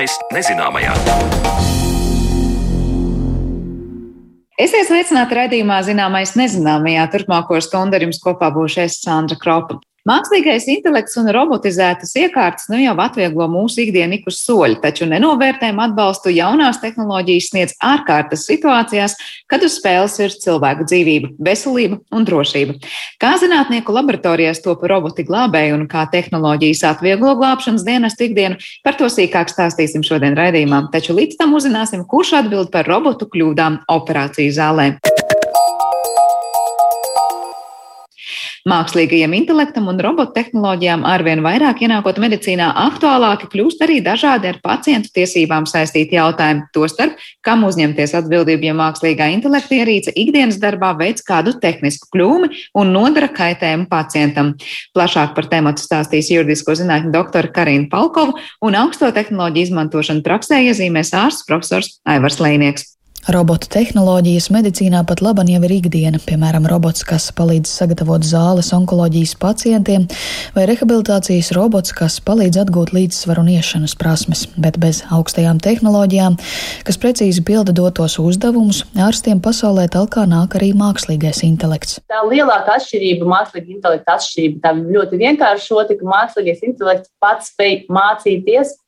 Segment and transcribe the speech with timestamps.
[0.00, 0.92] Zināmais nezināmajā.
[4.56, 7.04] Esiet sveicināti raidījumā Zināmais nezināmajā.
[7.12, 9.76] Turpmāko stundu ar jums kopā būšu es Sandra Kropa.
[10.08, 15.82] Mākslīgais intelekts un robotizētas iekārtas nu jau atvieglo mūsu ikdienu ik uz soļa, taču nenovērtējumu
[15.84, 19.18] atbalstu jaunās tehnoloģijas sniedz ārkārtas situācijās,
[19.50, 22.78] kad uz spēles ir cilvēku dzīvība, veselība un drošība.
[23.20, 29.10] Kā zinātnieku laboratorijās top roboti glābēji un kā tehnoloģijas atvieglo glābšanas dienestu ikdienu, par to
[29.12, 30.86] sīkāk stāstīsim šodien raidījumā.
[30.96, 34.94] Taču līdz tam uzzināsim, kurš atbild par robotu kļūdām operāciju zālē.
[38.68, 45.64] Mākslīgajam intelektam un robottehnoloģijām arvien vairāk ienākot medicīnā aktuālāki kļūst arī dažādi ar pacientu tiesībām
[45.70, 46.66] saistīti jautājumi.
[46.76, 52.92] Tostarp, kam uzņemties atbildību, ja mākslīgā intelekta ierīce ikdienas darbā veids kādu tehnisku kļūmi un
[52.92, 54.52] nodara kaitējumu pacientam.
[54.92, 61.16] Plašāk par tēmatu stāstīs juridisko zinātņu doktora Karina Palkova un augsto tehnoloģiju izmantošanu praksē iezīmēs
[61.16, 62.99] ārsts profesors Aivars Lēnieks.
[63.28, 69.34] Robotu tehnoloģijas medicīnā pat laban jau ir ikdiena, piemēram, robots, kas palīdz sagatavot zāles onkoloģijas
[69.42, 70.06] pacientiem,
[70.54, 76.40] vai rehabilitācijas robots, kas palīdz atgūt līdzsvaru un iešanas prasmes, bet bez augstajām tehnoloģijām,
[76.88, 82.00] kas precīzi pilda dotos uzdevumus, ārstiem pasaulē talkā nāk arī mākslīgais intelekts.
[82.08, 88.79] Tā lielākā atšķirība, mākslīga intelekta atšķirība, tā ļoti vienkāršota, ka mākslīgais intelekts pats spēj mācīties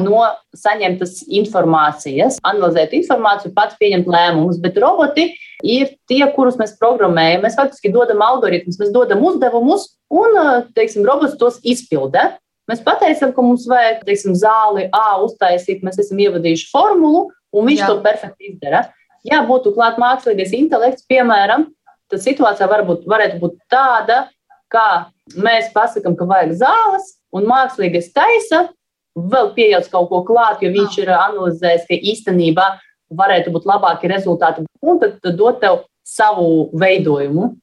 [0.00, 0.20] no
[0.56, 4.60] saņemtas informācijas, analizēt informāciju, pats pieņemt lēmumus.
[4.60, 5.30] Bet roboti
[5.64, 7.44] ir tie, kurus mēs programmējam.
[7.46, 10.36] Mēs faktiski dodam algoritmus, mēs dodam uzdevumus, un
[10.76, 12.34] teiksim, robots tos izpildē.
[12.70, 17.82] Mēs pateicam, ka mums vajag teiksim, zāli A uztaisīt, mēs esam ievadījuši formulu, un viņš
[17.82, 17.88] Jā.
[17.90, 18.86] to perfekti izdara.
[19.24, 21.68] Ja būtu klāts mākslīgais intelekts, piemēram,
[22.12, 24.26] tad situācija varbūt, varētu būt tāda,
[24.72, 28.66] ka mēs pasakām, ka vajag zāles, un mākslīgais taisa
[29.14, 32.68] vēl pieejams kaut ko klāt, jo viņš ir analizējis, ka īstenībā
[33.14, 37.54] varētu būt labāki rezultāti, un tad, dot tev savu veidojumu.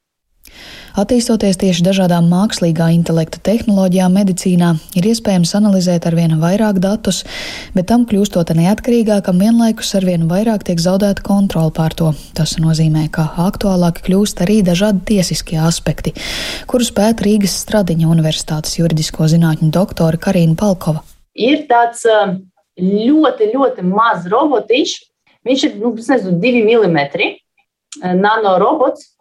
[0.92, 7.22] Attīstoties tieši dažādām mākslīgā intelekta tehnoloģijām medicīnā, ir iespējams analizēt arvien vairāk datus,
[7.72, 12.12] bet tam kļūstot neatkarīgākam, vienlaikus arvien vairāk tiek zaudēta kontrola pār to.
[12.36, 16.12] Tas nozīmē, ka aktuālāki kļūst arī dažādi tiesiskie aspekti,
[16.68, 21.06] kurus pēta Rīgas Stradiņa Universitātes juridisko zinātņu doktora Karina Palkova
[21.38, 22.06] ir tāds
[22.80, 24.98] ļoti, ļoti mazs robotiņš.
[25.48, 29.16] Viņš ir nu, nezinu, divi milimetri uh, nanorobots,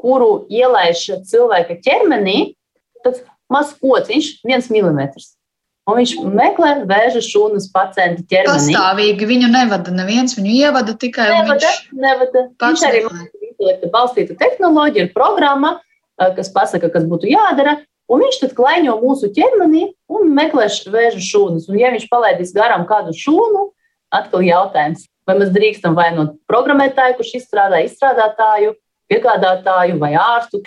[0.00, 2.52] kuru ielaiž cilvēka ķermenī.
[3.04, 5.32] Tas mazs kociņš, viens milimetrs.
[5.90, 8.70] Un viņš meklē vēža šūnas pacienta ķermenī.
[8.70, 11.72] Pastāvīgi viņu nevada neviens, viņu ievada tikai nevada.
[11.90, 12.44] nevada.
[12.62, 15.80] Viņš arī ir balstīta tehnoloģija, ir programma,
[16.36, 17.80] kas pasaka, kas būtu jādara.
[18.12, 21.70] Un viņš tad klaiņo mūsu ķermenī un meklē vēža šūnas.
[21.70, 23.70] Un, ja viņš palaidīs garām kādu šūnu,
[24.12, 28.74] atkal jautājums, vai mēs drīkstam vainot programmētāju, kurš izstrādā izstrādātāju,
[29.10, 30.62] piegādātāju vai ārstu.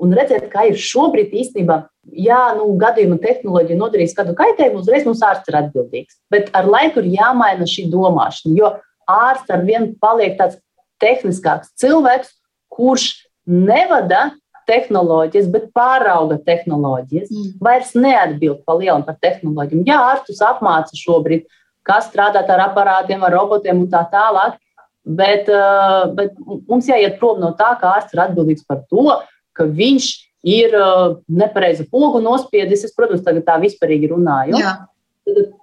[0.00, 1.82] Un redzēt, kā ir šobrīd īstenībā,
[2.16, 6.16] ja nu, gadījumā tehnoloģija nodarīs kādu kaitējumu, uzreiz mums ārsts ir atbildīgs.
[6.32, 8.72] Bet ar laiku ir jāmaina šī domāšana, jo
[9.10, 10.56] ārsts ar vienu paliek tāds
[11.02, 12.32] tehniskāks cilvēks,
[12.72, 13.10] kurš
[13.46, 14.30] nevada
[14.68, 17.54] tehnoloģijas, bet pārauga tehnoloģijas, mm.
[17.62, 19.86] vairs neatbild pa lielu par tehnoloģiju.
[19.88, 21.46] Jā, ārstus apmāca šobrīd,
[21.86, 24.58] kas strādāt ar aparātiem, ar robotiem un tā tālāk.
[25.06, 26.34] Bet, uh, bet
[26.66, 29.20] mums jāiet prom no tā, ka ārsts ir atbildīgs par to,
[29.54, 30.08] ka viņš
[30.46, 32.82] ir uh, nepareizi pogu nospiedis.
[32.88, 34.58] Es, protams, tagad tā vispārīgi runāju.
[34.58, 34.74] Jā.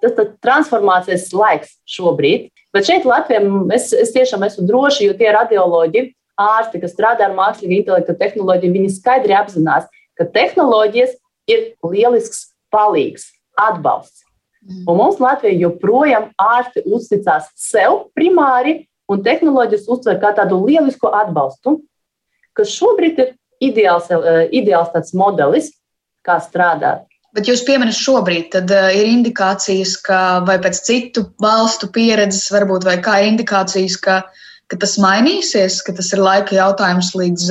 [0.00, 2.50] Tas ir transformācijas laiks šobrīd.
[2.74, 3.40] Bet šeit Latvijā
[3.76, 6.08] es, es tiešām esmu droši, jo tie radioloģi,
[6.40, 9.86] ārsti, kas strādā ar mākslīgu intelektu tehnoloģiju, viņi skaidri apzinās,
[10.18, 11.14] ka tehnoloģijas
[11.50, 13.28] ir lielisks palīgs,
[13.60, 14.24] atbalsts.
[14.64, 14.84] Mm.
[14.88, 21.78] Un mums Latvijā joprojām ārsti uzticās sev primāri un tehnoloģijas uztver kā tādu lielisku atbalstu,
[22.56, 25.70] kas šobrīd ir ideāls, eh, ideāls tāds modelis,
[26.24, 27.04] kā strādāt.
[27.34, 32.86] Bet jūs pieminat šobrīd, tad uh, ir indikācijas, ka vai pēc citu valstu pieredzes, varbūt
[32.86, 37.50] vai kā indikācijas, ka uh, ka tas mainīsies, ka tas ir laika jautājums, līdz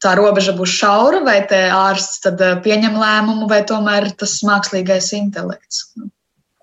[0.00, 5.84] tā robeža būs šaura, vai te ārsts tad pieņem lēmumu, vai tomēr tas mākslīgais intelekts.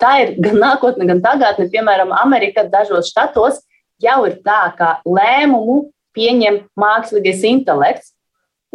[0.01, 1.69] Tā ir gan nākotne, gan tagadne.
[1.73, 3.63] Piemēram, Amerikā dažos štatos
[4.01, 5.87] jau ir tā, ka lēmumu
[6.17, 8.13] pieņem mākslīgais intelekts.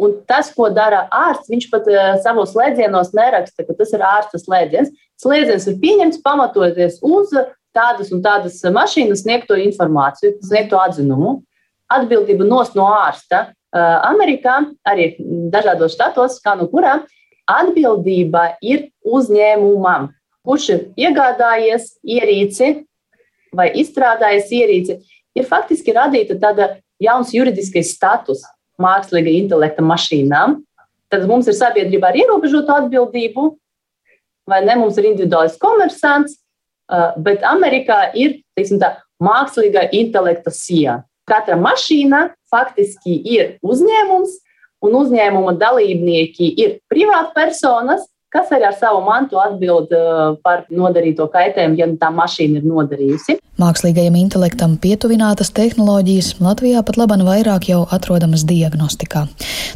[0.03, 4.39] Un tas, ko dara ārsts, viņš pat uh, savos slēdzienos neraksta, ka tas ir ārsta
[4.41, 4.89] slēdziens.
[5.21, 7.31] Slēdziens ir pieņemts pamatoties uz
[7.75, 11.41] tādas un tādas mašīnas sniegto informāciju, sniegto atzinumu.
[11.91, 13.51] Atbildība nos no ārsta.
[13.73, 15.15] Amerikā, arī
[15.53, 17.03] dažādos štatos, kā no kurām,
[17.49, 20.11] atbildība ir uzņēmumam.
[20.43, 22.83] kurš ir iegādājies ierīci
[23.55, 24.97] vai izstrādājis ierīci,
[25.37, 28.43] ir faktiski radīta tāda jauns juridiskais status
[28.81, 30.59] mākslīga intelekta mašīnām.
[31.13, 33.49] Tad mums ir sabiedrība ar ierobežotu atbildību,
[34.49, 34.75] vai ne?
[34.81, 36.39] Mums ir individuāls komersants,
[37.17, 38.39] bet Amerikā ir
[38.79, 38.93] tā,
[39.23, 41.01] mākslīgā intelekta sija.
[41.29, 44.39] Katra mašīna faktiski ir uzņēmums,
[44.83, 48.03] un uzņēmuma dalībnieki ir privātpersonas,
[48.33, 53.37] kas arī ar savu mantu atbild uh, par nodarīto kaitējumu, ja tā mašīna ir nodarījusi.
[53.61, 59.27] Mākslīgajam intelektam pietuvinātas tehnoloģijas Latvijā pat labam vairāk jau atrodamas diagnostikā.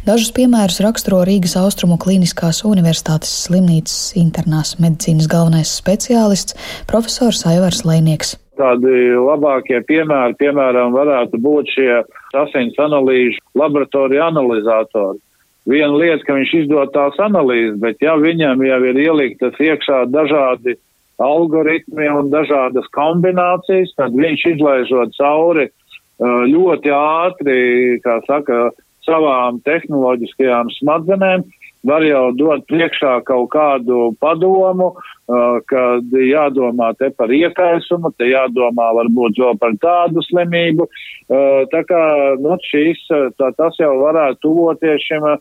[0.08, 6.58] Dažus piemērus raksturo Rīgas Austrumu Kliniskās Universitātes slimnīcas internās medicīnas galvenais speciālists
[6.90, 8.34] profesors Aivars Lēnieks.
[8.58, 12.00] Tādi labākie piemēri, piemēram, varētu būt šie
[12.40, 15.22] asins analīžu laboratoriju analizatori
[15.68, 20.78] viena lieta, ka viņš izdod tās analīzes, bet ja viņam jau ir ieliktas iekšā dažādi
[21.18, 27.60] algoritmi un dažādas kombinācijas, tad viņš izlaižot cauri uh, ļoti ātri,
[28.04, 28.68] kā saka,
[29.08, 31.46] savām tehnoloģiskajām smadzenēm,
[31.88, 38.90] var jau dot priekšā kaut kādu padomu, uh, kad jādomā te par iekaisumu, te jādomā
[39.00, 40.86] varbūt vēl par tādu slimību.
[40.86, 42.02] Uh, tā kā,
[42.42, 43.04] nu, šīs,
[43.40, 45.38] tā, tas jau varētu tuvoties šim Uh,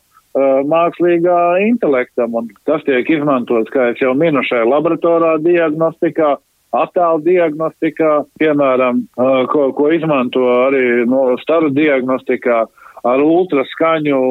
[0.68, 6.36] mākslīgā intelektam, un tas tiek izmantots, kā es jau minu, šai laboratorā diagnostikā,
[6.76, 8.12] attēlu diagnostikā,
[8.42, 12.66] piemēram, uh, ko, ko izmanto arī no staru diagnostikā
[13.08, 14.22] ar ultraskaņu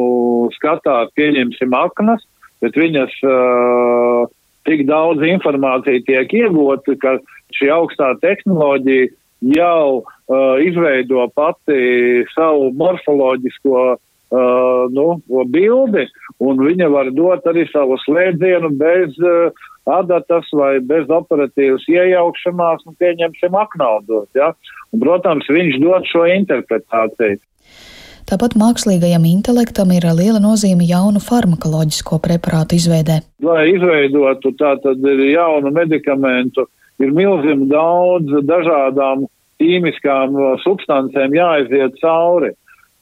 [0.56, 2.24] skatāt, pieņemsim aknas,
[2.64, 4.26] bet viņas uh,
[4.68, 7.16] tik daudz informācija tiek iegūta, ka
[7.56, 9.12] šī augstā tehnoloģija
[9.56, 13.96] jau uh, izveido pati savu morfoloģisko
[14.34, 15.06] uh, nu,
[15.52, 16.06] bildi,
[16.42, 22.94] un viņa var dot arī savu slēdzienu bez uh, adatas vai bez operatīvas iejaukšanās, nu,
[22.98, 24.28] pieņemsim, aknaudot.
[24.34, 24.52] Ja?
[24.92, 27.38] Un, protams, viņš dod šo interpretāciju.
[28.26, 33.20] Tāpat mākslīgajam intelektam ir liela nozīme jaunu farmakoloģisko preparātu izveidē.
[33.46, 36.66] Lai izveidotu tātad jaunu medikamentu,
[36.98, 39.28] ir milzīgi daudz dažādām
[39.62, 40.34] ķīmiskām
[40.64, 42.50] substancēm jāaiziet cauri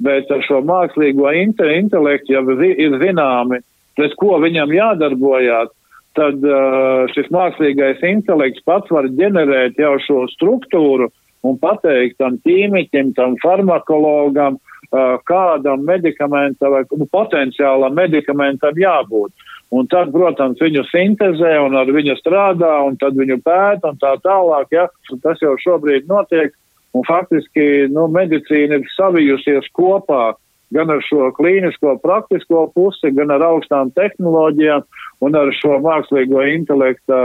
[0.03, 3.61] bet ar šo mākslīgo inte, intelektu jau ir zināmi,
[3.99, 5.71] pret ko viņam jādarbojās,
[6.19, 11.11] tad uh, šis mākslīgais intelekts pats var ģenerēt jau šo struktūru
[11.45, 19.51] un pateikt tam ķīmiķim, tam farmakologam, uh, kādam medikamentam vai nu, potenciālam medikamentam jābūt.
[19.75, 24.13] Un tad, protams, viņu sintezē un ar viņu strādā, un tad viņu pēta un tā
[24.23, 24.69] tālāk.
[24.71, 24.85] Ja?
[25.25, 26.55] Tas jau šobrīd notiek.
[26.95, 30.35] Un faktiski nu, medicīna ir savijusies kopā
[30.75, 34.87] gan ar šo klīnisko, praktisko pusi, gan ar augstām tehnoloģijām
[35.27, 37.19] un ar šo mākslīgo intelektu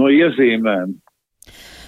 [0.00, 0.96] no iezīmēm.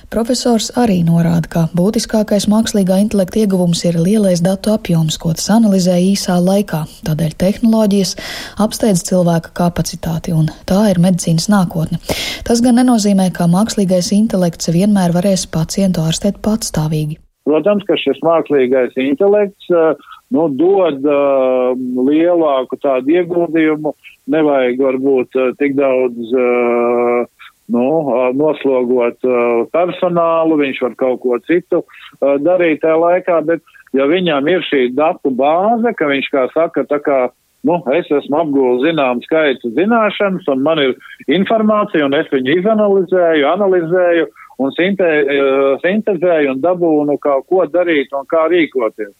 [0.06, 5.96] Profesors arī norāda, ka būtiskākais mākslīgā intelekta ieguvums ir lielais datu apjoms, ko tas analizē
[5.98, 6.84] īsā laikā.
[7.08, 8.14] Tādēļ tehnoloģijas
[8.62, 11.98] apsteidz cilvēka kapacitāti, un tā ir medicīnas nākotne.
[12.46, 17.18] Tas gan nenozīmē, ka mākslīgais intelekts vienmēr varēs pacientu ārstēt patstāvīgi.
[17.46, 21.74] Protams, ka šis mākslīgais intelekts nu, dod uh,
[22.06, 23.94] lielāku tādu ieguldījumu,
[24.34, 27.26] nevajag varbūt uh, tik daudz uh,
[27.72, 27.86] nu,
[28.36, 29.24] noslogot
[29.74, 31.82] personālu, viņš var kaut ko citu
[32.20, 33.64] darīt tajā laikā, bet
[33.96, 37.18] ja viņam ir šī datu bāze, ka viņš, kā saka, tā kā,
[37.66, 40.96] nu, es esmu apguvis zinām skaitu zināšanas, un man ir
[41.26, 44.30] informācija, un es viņu izanalizēju, analizēju,
[44.62, 45.08] un sinte,
[45.82, 49.12] sintezēju un dabūnu, kā, ko darīt un kā rīkoties.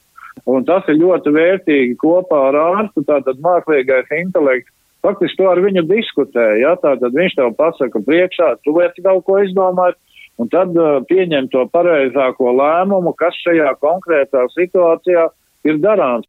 [0.47, 4.73] Un tas ir ļoti vērtīgi kopā ar ārstu, tātad mākslīgais intelekts
[5.07, 6.47] faktiski to ar viņu diskutē.
[6.63, 6.75] Ja?
[6.83, 9.99] Tātad viņš tev pasaka priekšā, tu esi kaut ko izdomājis,
[10.43, 15.46] un tad uh, pieņem to pareizāko lēmumu, kas šajā konkrētā situācijā ir
[15.83, 16.27] darāms.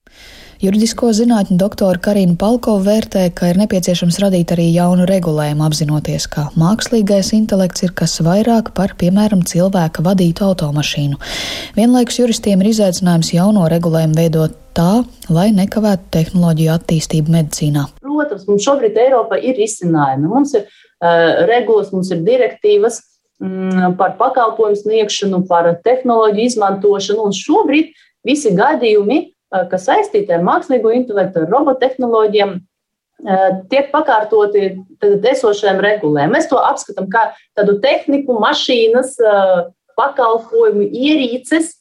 [0.58, 6.48] Juridisko zinātņu doktora Karina Palkova vērtē, ka ir nepieciešams radīt arī jaunu regulējumu, apzinoties, ka
[6.58, 11.20] mākslīgais intelekts ir kas vairāk par, piemēram, cilvēka vadītu automašīnu.
[11.78, 17.86] Vienlaikus juristiem ir izaicinājums jauno regulējumu veidot tā, lai nekavētu tehnoloģiju attīstību medicīnā.
[18.02, 20.26] Protams, mums šobrīd Eiropa ir izcinājumi.
[20.32, 22.98] Mums ir uh, regulas, mums ir direktīvas
[23.46, 27.94] mm, par pakalpojumu sniegšanu, par tehnoloģiju izmantošanu, un šobrīd
[28.28, 34.70] visi gadījumi, uh, kas saistīti ar mākslīgo intelektu, ar robottehnoloģiem, uh, tiek pakārtoti
[35.34, 36.36] esošajām regulēm.
[36.36, 39.68] Mēs to apskatām kā tādu tehniku, mašīnas, uh,
[39.98, 41.74] pakalpojumu, ierīces,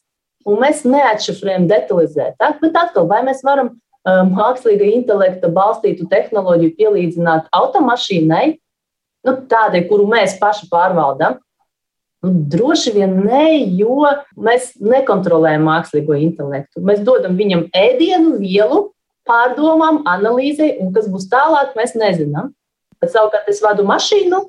[0.47, 3.75] un mēs neatšifrējam detalizētāk, bet atkal, vai mēs varam
[4.07, 8.45] mākslīga intelekta balstītu tehnoloģiju pielīdzināt automašīnai,
[9.27, 11.41] nu, tādai, kuru mēs paši pārvaldām?
[12.25, 13.47] Nu, droši vien nē,
[13.77, 14.07] jo
[14.41, 16.81] mēs nekontrolējam mākslīgo intelektu.
[16.85, 18.87] Mēs dodam viņam ēdienu, vielu,
[19.29, 22.53] pārdomām, analīzei, un kas būs tālāk, mēs nezinām.
[23.03, 24.41] Bet savukārt es vadu mašīnu,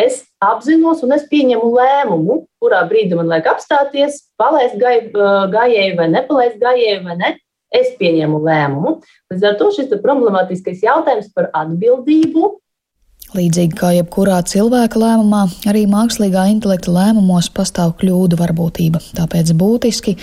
[0.00, 6.60] es apzinos un es pieņemu lēmumu, kurā brīdī man vajag apstāties, palaist gājēju vai nepalaist
[6.62, 7.34] gājēju vai ne.
[7.72, 8.98] Es pieņemu lēmumu.
[9.32, 12.50] Līdz ar to šis problemātiskais jautājums par atbildību
[13.32, 19.00] Līdzīgi kā jebkurā cilvēka lēmumā, arī mākslīgā intelekta lēmumos pastāv kļūdu varbūtība.
[19.16, 20.18] Tāpēc būtiski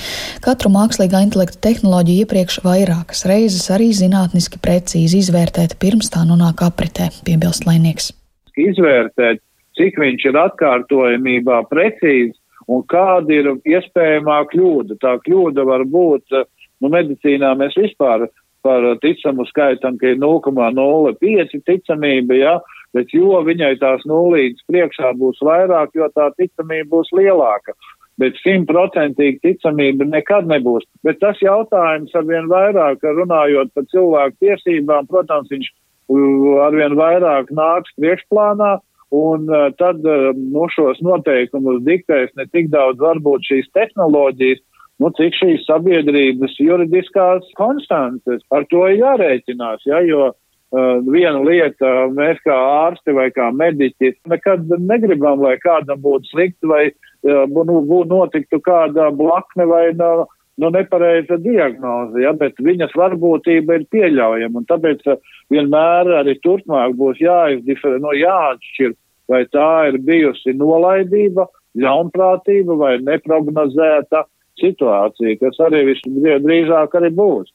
[0.46, 7.10] katru mākslīgā intelekta tehnoloģiju iepriekš vairākas reizes arī zinātniski precīzi izvērtēt, pirms tā nonāk apritē,
[7.25, 8.12] piebilst Lainieks.
[8.60, 9.42] Izvērtēt,
[9.80, 12.38] cik viņš ir atkārtojamībā precīzi
[12.70, 15.00] un kāda ir iespējamā kļūda.
[15.01, 16.44] Tā kļūda var būt,
[16.84, 18.30] nu, medicīnā mēs vispār
[18.62, 22.60] par ticamu skaitam, ka ir 0,05 ticamība, ja,
[22.96, 27.75] bet jo viņai tās nulītes priekšā būs vairāk, jo tā ticamība būs lielāka.
[28.19, 30.84] Bet simtprocentīgi ticamība nekad nebūs.
[31.08, 37.96] Bet tas jautājums arvien vairāk, runājot par cilvēku tiesībām, protams, viņš uh, arvien vairāk nāks
[38.00, 38.74] priekšplānā,
[39.15, 44.60] un uh, tad uh, no šos noteikumus diktēs ne tik daudz varbūt šīs tehnoloģijas,
[45.00, 48.43] nu, cik šīs sabiedrības juridiskās konstances.
[48.51, 50.34] Ar to ir jārēķinās, ja, jo
[50.71, 56.83] viena lieta, mēs kā ārsti vai kā mediķi nekad negribam, lai kādam būtu slikti vai
[56.91, 60.27] uh, nu, notiktu kāda blakne vai no,
[60.61, 65.17] no nepareiza diagnoze, ja, bet viņas varbūtība ir pieļaujama, un tāpēc uh,
[65.49, 68.93] vienmēr arī turpmāk būs jāizdifer, no jāatšķir,
[69.29, 71.47] vai tā ir bijusi nolaidība,
[71.79, 74.25] ļaunprātība vai neprognozēta
[74.61, 77.49] situācija, kas arī visdrīzāk arī būs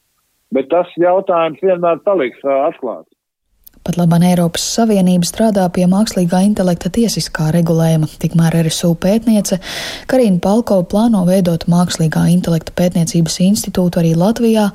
[0.53, 3.15] bet tas jautājums vienmēr paliks atklāts.
[3.85, 9.59] Pat labāk Eiropas Savienība strādā pie mākslīgā intelekta tiesiskā regulējuma, tikmēr RSU pētniece
[10.09, 14.71] Karina Palkova plāno veidot mākslīgā intelekta pētniecības institūtu arī Latvijā,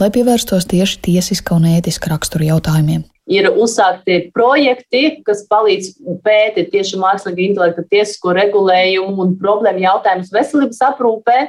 [0.00, 3.04] lai pievērstos tieši tiesiska un ētiska rakstura jautājumiem.
[3.28, 5.92] Ir uzsākti projekti, kas palīdz
[6.24, 11.42] pētīt tieši mākslīgā intelekta tiesisko regulējumu un problēmu jautājumus veselības aprūpē.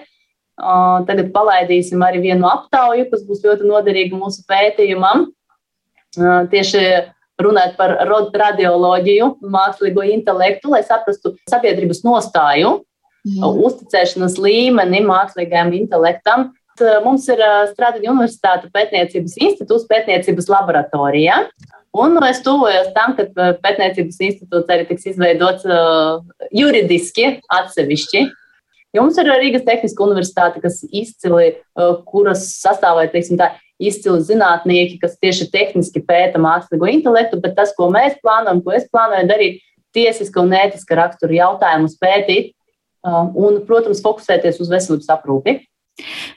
[0.58, 5.28] Tagad palaidīsim arī vienu aptauju, kas būs ļoti noderīga mūsu pētījumam.
[6.18, 6.82] Tieši
[7.42, 7.94] runāt par
[8.34, 12.80] radioloģiju, mākslīgo intelektu, lai saprastu sabiedrības nostāju,
[13.28, 13.44] mm.
[13.68, 16.50] uzticēšanas līmeni mākslīgajam intelektam.
[17.06, 21.44] Mums ir Stradiņa Universitāte pētniecības institūts, pētniecības laboratorija.
[21.98, 25.66] Un es tuvojos tam, ka pētniecības institūts arī tiks izveidots
[26.54, 28.28] juridiski atsevišķi.
[28.98, 32.50] Jums ir Rīgas Tehniska universitāte, kas izcili, uh, kuras
[33.14, 38.64] teiksim, tā, izcili zinātnieki, kas tieši tehniski pēta mākslīgo intelektu, bet tas, ko mēs plānojam,
[38.66, 39.62] ko es plānoju darīt,
[39.94, 45.60] tiesiska un ētiska rakstura jautājumus pētīt uh, un, protams, fokusēties uz veselības aprūpi.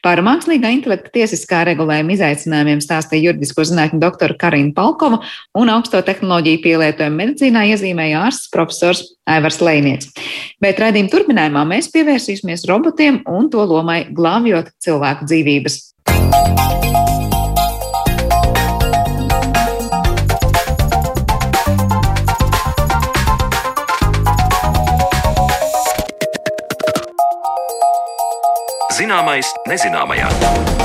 [0.05, 5.21] Par mākslīgā intelekta tiesiskā regulējuma izaicinājumiem stāstīja juridisko zinātņu doktora Karina Palkova
[5.61, 10.11] un augsto tehnoloģiju pielietojumu medicīnā iezīmēja ārsts profesors Aivars Lēnieks.
[10.64, 15.83] Bet raidījuma turpinājumā mēs pievērsīsimies robotiem un to lomai glābjot cilvēku dzīvības.
[29.11, 30.80] Zināmais nezināmajā.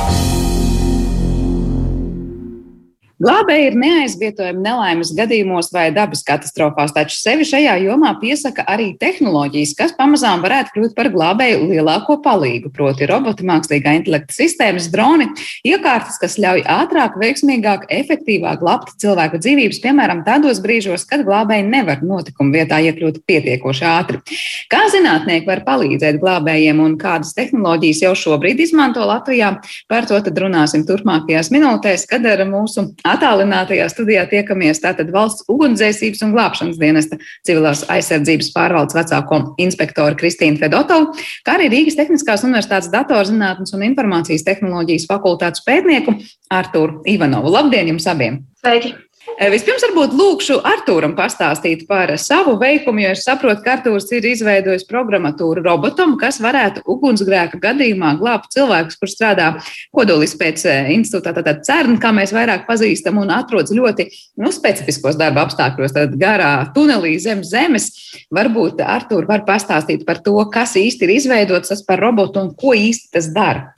[3.16, 9.72] Glābēji ir neaizvietojami nelaimes gadījumos vai dabas katastrofās, taču sevi šajā jomā piesaka arī tehnoloģijas,
[9.80, 15.30] kas pamazām varētu kļūt par glābēju lielāko palīgu, proti roboti, mākslīgā intelekta sistēmas, droni,
[15.64, 22.04] iekārtas, kas ļauj ātrāk, veiksmīgāk, efektīvāk glābt cilvēku dzīvības, piemēram, tādos brīžos, kad glābēji nevar
[22.04, 24.20] notikuma vietā iekļūt pietiekoši ātri.
[24.68, 29.56] Kā zinātnieki var palīdzēt glābējiem un kādas tehnoloģijas jau šobrīd izmanto Latvijā,
[29.88, 36.24] par to tad runāsim turpmākajās minūtēs, kad ar mūsu Atālinātajā studijā tiekamies tātad valsts ugunsdzēsības
[36.26, 41.14] un glābšanas dienesta civilās aizsardzības pārvaldes vecāko inspektoru Kristīnu Fedotovu,
[41.46, 46.18] kā arī Rīgas Tehniskās Universitātes datorzinātnes un informācijas tehnoloģijas fakultātes pētnieku
[46.50, 47.54] Artūru Ivanovu.
[47.54, 48.42] Labdien jums abiem!
[48.66, 48.96] Sveiki!
[49.26, 54.28] Eh, vispirms varbūt lūkšu Artūram pastāstīt par savu veikumu, jo es saprotu, ka Artūrs ir
[54.30, 59.48] izveidojis programmatūru robotam, kas varētu ugunsgrēka gadījumā glābt cilvēkus, kur strādā
[59.96, 64.06] kodolis pēc eh, institūtā, tātad CERN, kā mēs vairāk pazīstam, un atrodas ļoti
[64.44, 67.90] nu, specifiskos darba apstākļos, tad garā tunelī zem zemes.
[68.36, 72.78] Varbūt Artūrs var pastāstīt par to, kas īsti ir izveidots tas par robotu un ko
[72.78, 73.74] īsti tas dara.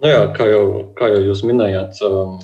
[0.00, 0.64] Nu jā, kā, jau,
[0.96, 2.38] kā jau jūs minējāt, um,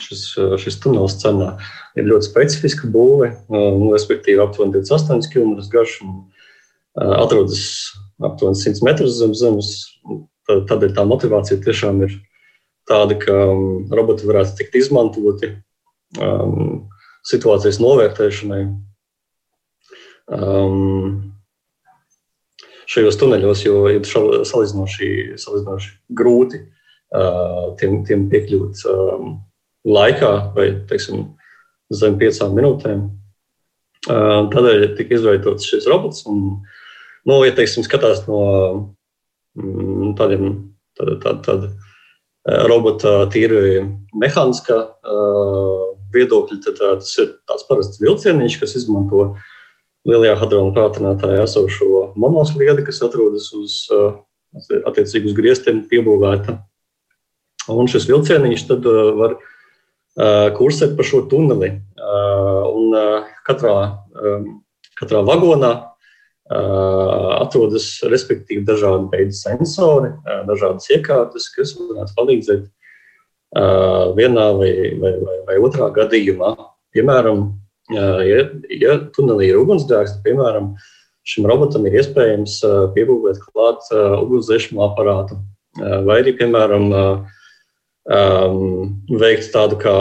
[0.00, 0.24] šis,
[0.62, 1.54] šis tunelis cenā
[1.98, 6.14] ir ļoti specifiska būve, nu, respektīvi aptuveni 28 km garš un
[6.94, 7.64] atrodas
[8.22, 9.72] aptuveni 100 metrus zem zemes.
[10.50, 12.16] Tādēļ tā motivācija tiešām ir
[12.90, 13.34] tāda, ka
[13.94, 15.52] roboti varētu tikt izmantoti
[16.18, 16.88] um,
[17.28, 18.64] situācijas novērtēšanai.
[20.30, 21.30] Um,
[22.90, 29.36] šajos tuneļos, jo ir salīdzinoši, salīdzinoši grūti uh, tiem, tiem piekļūt um,
[29.88, 31.24] laikā vai teiksim,
[31.94, 33.06] zem piecām minūtēm.
[34.06, 36.24] Tādēļ tika izveidots šis robots.
[36.30, 36.60] Un,
[37.28, 38.40] nu, ja teiksim, skatās no
[39.58, 40.50] mm, tādiem
[40.98, 43.82] tāda, tāda, tāda robota tīri
[44.16, 44.78] mehāniskā
[46.14, 49.34] viedokļa, tad tas ir tāds parasts vilcieniņš, kas izmanto
[50.08, 53.84] lielajā hadrona pātrinātājā esošo monosliedi, kas atrodas uz
[54.88, 56.56] attiecīgi uz griestiem piebūvēta.
[57.70, 59.36] Un šis vilcieniņš tad var
[60.16, 61.70] kursēt pa šo tuneli.
[62.00, 62.96] Un
[63.46, 63.76] katrā,
[64.98, 65.72] katrā vagonā
[66.50, 70.10] atrodas respektīvi dažādi veidi sensori,
[70.48, 72.64] dažādas iekārtas, kas varētu palīdzēt
[74.18, 76.54] vienā vai, vai, vai, vai otrā gadījumā.
[76.94, 77.44] Piemēram,
[77.94, 78.48] ja,
[78.82, 80.72] ja tunelī ir ugunsgrēks, tad piemēram,
[81.30, 82.58] šim robotam ir iespējams
[82.96, 85.38] piebūvēt klāt ugunsdzēsmu aparātu.
[85.78, 87.39] Vai arī, piemēram, uh,
[88.08, 89.96] um, veikt tādu kā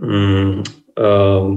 [0.00, 0.62] mm,
[0.98, 1.50] um,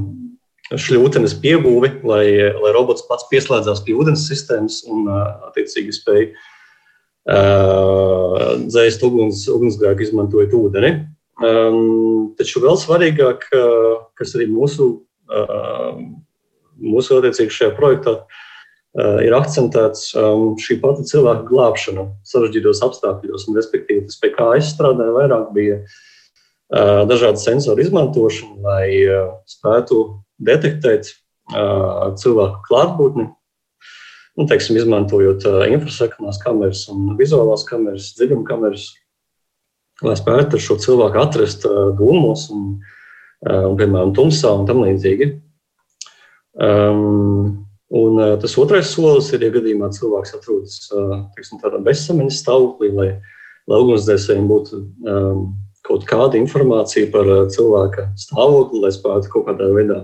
[0.73, 2.25] šļūtenes piebūvi, lai,
[2.61, 6.35] lai robots pats pieslēdzās pie ūdens sistēmas un, uh, attiecīgi, spēj uh,
[8.67, 10.95] dzēst uguns, ugunsgrēku, izmantojot ūdeni.
[11.43, 14.89] Um, taču vēl svarīgāk, uh, kas arī mūsu,
[15.33, 15.93] uh,
[16.77, 18.42] mūsu attiecīgi šajā projektā, uh,
[18.93, 23.47] ir akcentēts um, šī pati cilvēka glābšana sarežģītos apstākļos.
[23.49, 28.85] Un, respektīvi, tas, pie kā es strādāju, vairāk bija uh, dažādu sensoru izmantošana, lai
[29.49, 30.03] spētu
[30.43, 31.13] detektēt
[32.17, 33.27] cilvēku klātbūtni.
[34.33, 36.87] Nu, teiksim, izmantojot infrasekundās kameras
[37.19, 38.87] vizuālās kameras, dziļuma kameras,
[40.01, 41.67] lai spētu šo cilvēku atrast
[41.99, 42.79] dūmos un,
[43.45, 45.29] un, piemēram, tumsā un tam līdzīgi.
[46.53, 51.27] Um, Un uh, tas otrais solis ir, ja gadījumā cilvēks atrodas uh,
[51.85, 53.09] bezsamaņas stāvoklī, lai,
[53.69, 55.43] lai ugunsdzēsējiem būtu um,
[55.85, 59.99] kaut kāda informācija par uh, cilvēka stāvokli, lai spētu kaut kādā veidā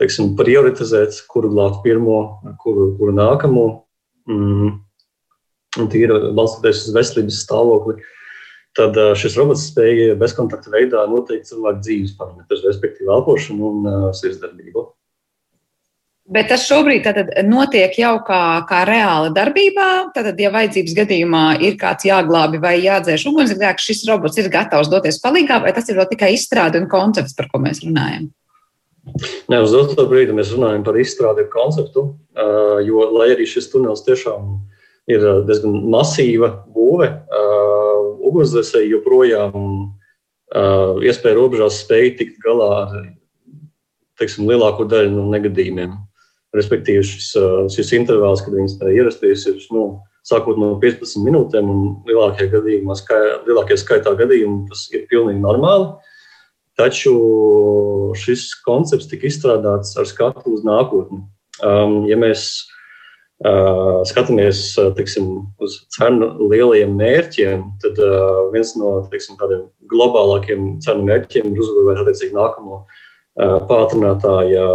[0.00, 3.66] teiksim, prioritizēt, kuru glābt pirmo, kuru, kuru nākamo.
[4.30, 4.74] Mm.
[5.90, 7.98] Tīri balstoties uz veselības stāvokli,
[8.78, 14.12] tad uh, šis robots spēja bezkontakta veidā noteikt cilvēku dzīves parametrus, respektīvi elpošanu un uh,
[14.16, 14.86] sirdsdarbību.
[16.24, 17.04] Bet tas šobrīd
[17.44, 19.88] notiek jau kā, kā reāla darbībā.
[20.14, 25.20] Tad, ja vajadzības gadījumā ir kāds jāglābi vai jādzēš ugunsgrēks, šis robots ir gatavs doties
[25.20, 28.30] palīdzīgā, vai tas ir vēl tikai izstrāde un koncepts, par ko mēs runājam?
[29.52, 32.06] Nē, uz doto brīdi mēs runājam par izstrādi un konceptu,
[32.86, 34.54] jo, lai arī šis tunelis tiešām
[35.12, 37.10] ir diezgan masīva būve,
[38.24, 39.68] ugunsdzēsēji joprojām
[41.04, 42.96] iespēja robežās spēj tikt galā ar
[44.16, 45.92] teiksim, lielāko daļu no negadījumiem.
[46.54, 47.32] Respektīvi, šis,
[47.74, 49.84] šis intervāls, kad viņi spēja ierasties, ir nu,
[50.24, 55.92] sākot no 15 minūtēm, un lielākajā, gadījumā, skai, lielākajā skaitā gadījumu tas ir pilnīgi normāli.
[56.78, 57.14] Taču
[58.18, 61.20] šis koncepts tika izstrādāts ar skatu uz nākotni.
[61.62, 62.48] Um, ja mēs
[63.46, 64.64] uh, skatāmies
[64.96, 65.28] teiksim,
[65.62, 72.02] uz cenu lielajiem mērķiem, tad uh, viens no teiksim, tādiem globālākiem cenu mērķiem ir uzbūvēt
[72.02, 74.66] attiecīgi nākamo uh, pātrinātāju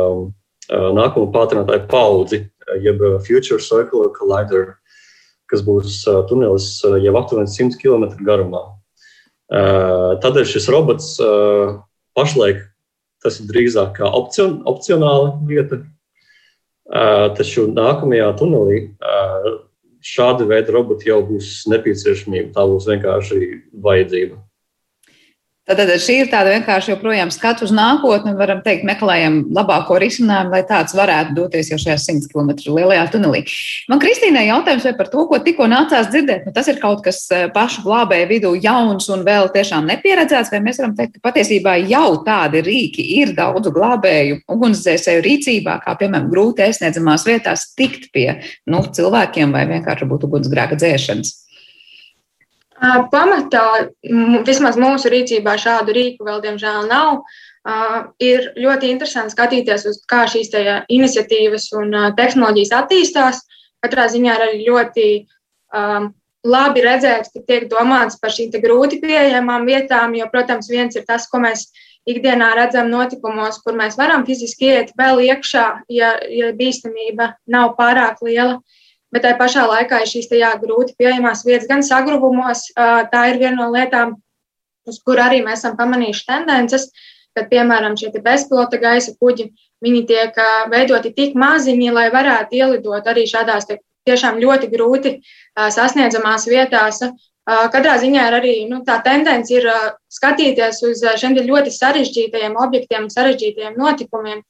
[0.69, 2.43] nākamo pātrinātāju paudzi,
[2.83, 4.75] jeb Future Circular Collider,
[5.49, 8.65] kas būs tunelis jau aptuveni 100 km garumā.
[9.49, 11.15] Tādēļ šis robots
[12.17, 12.61] pašlaik
[13.23, 15.81] tas ir drīzāk kā opcion, opcionāla vieta,
[17.35, 18.83] taču nākamajā tunelī
[20.05, 22.53] šāda veida roboti jau būs nepieciešamība.
[22.55, 23.49] Tā būs vienkārši
[23.83, 24.39] vajadzība.
[25.69, 30.63] Tad šī ir tāda vienkārši joprojām skatu uz nākotni, varam teikt, meklējam labāko risinājumu, lai
[30.65, 33.43] tāds varētu doties jau šajā 100 km lielajā tunelī.
[33.91, 37.19] Man Kristīnai jautājums vai par to, ko tikko nācās dzirdēt, nu, tas ir kaut kas
[37.35, 41.75] eh, pašu glābēju vidū jauns un vēl tiešām nepieredzēts, vai mēs varam teikt, ka patiesībā
[41.83, 48.39] jau tādi rīki ir daudzu glābēju ugunsdzēsēju rīcībā, kā piemēram grūti aizsniedzamās vietās tikt pie
[48.65, 51.35] nu, cilvēkiem vai vienkārši būt ugunsgrēka dzēšanas.
[52.79, 53.63] Pamatā,
[54.47, 57.25] vismaz mūsu rīcībā, šādu rīku vēl, diemžēl, nav.
[58.23, 60.53] Ir ļoti interesanti skatīties, uz kā šīs
[60.87, 63.43] iniciatīvas un tehnoloģijas attīstās.
[63.83, 65.09] Katrā ziņā ir arī ļoti
[66.47, 71.27] labi redzēt, ka tiek domāts par šīm grūti pieejamām vietām, jo, protams, viens ir tas,
[71.27, 71.67] ko mēs
[72.09, 78.23] ikdienā redzam notikumos, kur mēs varam fiziski iet vēl iekšā, ja, ja bīstamība nav pārāk
[78.23, 78.61] liela.
[79.09, 82.67] Bet tajā pašā laikā ir šīs jā, grūti pieejamās vietas, gan sagrubumos.
[82.75, 84.17] Tā ir viena no lietām,
[84.89, 86.89] uz kur arī mēs esam pamanījuši tendences,
[87.37, 89.49] kad, piemēram, šie bezpilota gaisa kuģi
[90.09, 90.37] tiek
[90.69, 93.69] veidoti tik maziņi, lai varētu ielidot arī šādās
[94.05, 95.15] tiešām ļoti grūti
[95.57, 97.01] sasniedzamās vietās.
[97.49, 99.65] Katrā ziņā ir arī nu, tā tendence ir
[100.13, 104.43] skatīties uz šiem ļoti sarežģītajiem objektiem, sarežģītajiem notikumiem.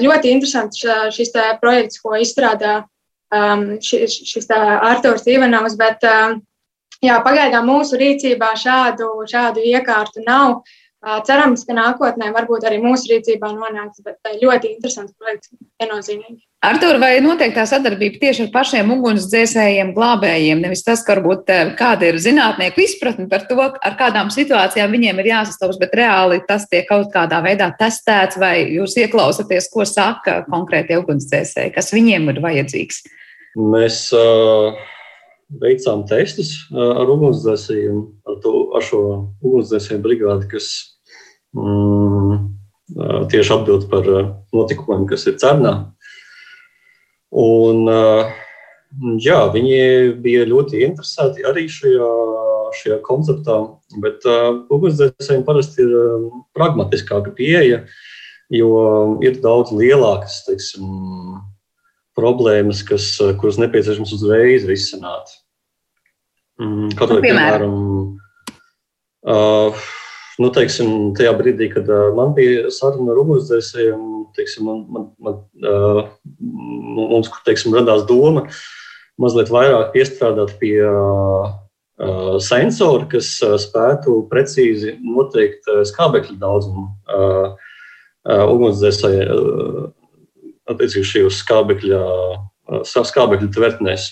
[0.00, 0.80] Ļoti interesants
[1.12, 2.84] šis projekts, ko izstrādā
[3.84, 6.04] šis, šis Arthurs Ivanovs, bet
[7.04, 10.62] jā, pagaidām mūsu rīcībā šādu, šādu iekārtu nav.
[11.28, 15.50] Cerams, ka nākotnē varbūt arī mūsu rīcībā nonāks, bet ļoti interesants projekts,
[15.82, 16.38] viennozīmīgi.
[16.64, 20.62] Artur, vai notiek tā sadarbība tieši ar pašiem ugunsdzēsējiem, glābējiem?
[20.64, 25.28] Nevis tas, ka varbūt kāda ir zinātnieku izpratne par to, ar kādām situācijām viņiem ir
[25.28, 30.96] jāsastopas, bet reāli tas tiek kaut kādā veidā testēts, vai jūs ieklausāties, ko saka konkrēti
[31.02, 33.04] ugunsdzēsēji, kas viņiem ir vajadzīgs?
[33.54, 34.74] Mēs uh,
[35.62, 39.02] veicām testus uh, ar ugunsdzēsējiem, ar, to, ar šo
[39.44, 40.70] ugunsdzēsēju brigādi, kas
[41.54, 42.40] mm,
[42.98, 44.08] uh, tieši atbild par
[44.54, 45.76] notikumiem, kas ir Cernā.
[47.34, 47.88] Un,
[49.18, 49.78] jā, viņi
[50.22, 52.10] bija ļoti interesēti arī šajā,
[52.78, 53.56] šajā konceptā,
[54.02, 57.82] bet uh, ugunsdzēsējiem parasti ir um, pragmatiskāka pieeja,
[58.54, 58.70] jo
[59.26, 60.86] ir daudz lielākas teiksim,
[62.18, 63.08] problēmas, kas,
[63.40, 65.32] kuras nepieciešams uzreiz risināt.
[66.62, 67.74] Mm, kaut vai, piemēram,
[69.26, 69.86] uh,
[70.38, 74.06] nu, teiksim, tajā brīdī, kad uh, man bija saruna ar ugunsdzēsējiem,
[74.66, 76.00] man, man, man, uh,
[76.38, 78.46] mums teiksim, radās doma
[79.20, 81.50] mazliet vairāk piestrādāt pie uh,
[82.42, 87.54] sensora, kas spētu precīzi noteikt skābekļa daudzumu uh,
[88.24, 89.84] ugunsdzēsēji uh,
[90.70, 94.08] attiecīgi šajos skābekļa, uh, skābekļa tvertnēs.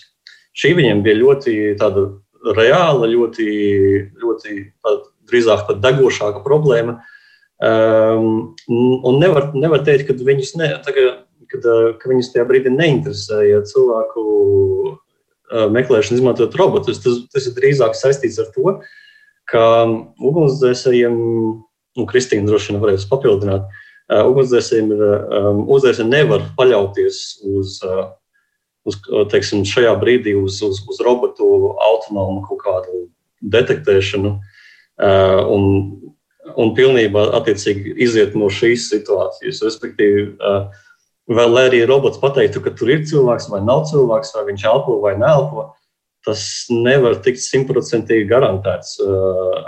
[0.58, 2.08] Šī viņiem bija ļoti tāda
[2.56, 3.46] reāla, ļoti,
[4.20, 4.56] ļoti
[5.30, 6.98] drīzāk pat degošāka problēma.
[7.62, 11.68] Um, un nevar, nevar teikt, ka viņus, ne, tagad, kad,
[12.00, 14.24] ka viņus tajā brīdī neinteresēja cilvēku
[15.72, 17.00] meklēšana, izmantojot robotus.
[17.04, 18.74] Tas, tas ir drīzāk saistīts ar to,
[19.48, 21.16] ka ugunsdzēsējiem,
[21.92, 27.78] un Kristīna droši vien varēs papildināt, uh, ugunsdzēsējiem ir um, ugunsdzēsēji nevar paļauties uz.
[27.86, 28.10] Uh,
[28.82, 28.96] Uz,
[29.30, 31.44] teiksim, šajā brīdī uz, uz, uz robotu
[31.78, 33.04] autonomu kaut kādu
[33.54, 34.32] detektēšanu.
[34.98, 35.68] Uh, un
[36.58, 39.62] un pilnībā attiecīgi iziet no šīs situācijas.
[39.64, 40.24] Respektīvi,
[41.32, 45.14] vēl arī robots pateiktu, ka tur ir cilvēks vai nav cilvēks, vai viņš elpo vai
[45.20, 45.70] neelpo,
[46.26, 48.98] tas nevar tikt simtprocentīgi garantēts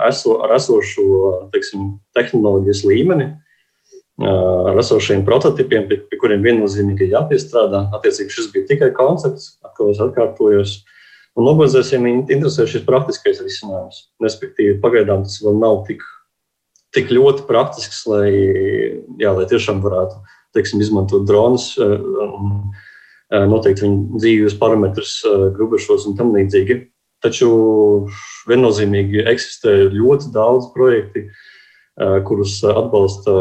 [0.07, 1.07] eso, ar esošo
[1.55, 3.33] teiksim, tehnoloģijas līmeni.
[4.15, 7.89] Ar esošiem prototipiem, pie, pie kuriem viennozīmīgi ir jāpiestrādā.
[7.97, 10.77] Attiecīgi, šis bija tikai koncepts, ko es atkārtojos.
[11.35, 14.05] Un obligācijām interesē šis praktiskais risinājums.
[14.23, 16.05] Respektīvi, pagaidām tas vēl nav tik
[16.95, 18.31] tik ļoti praktisks, lai,
[19.19, 20.19] jā, lai tiešām varētu
[20.55, 21.73] teiksim, izmantot dronus
[23.29, 25.17] noteikti viņu dzīves parametrus,
[25.57, 26.85] grubešos un tam līdzīgi.
[27.25, 27.49] Taču
[28.47, 31.25] viennozīmīgi eksistē ļoti daudz projektu,
[32.27, 33.33] kurus atbalsta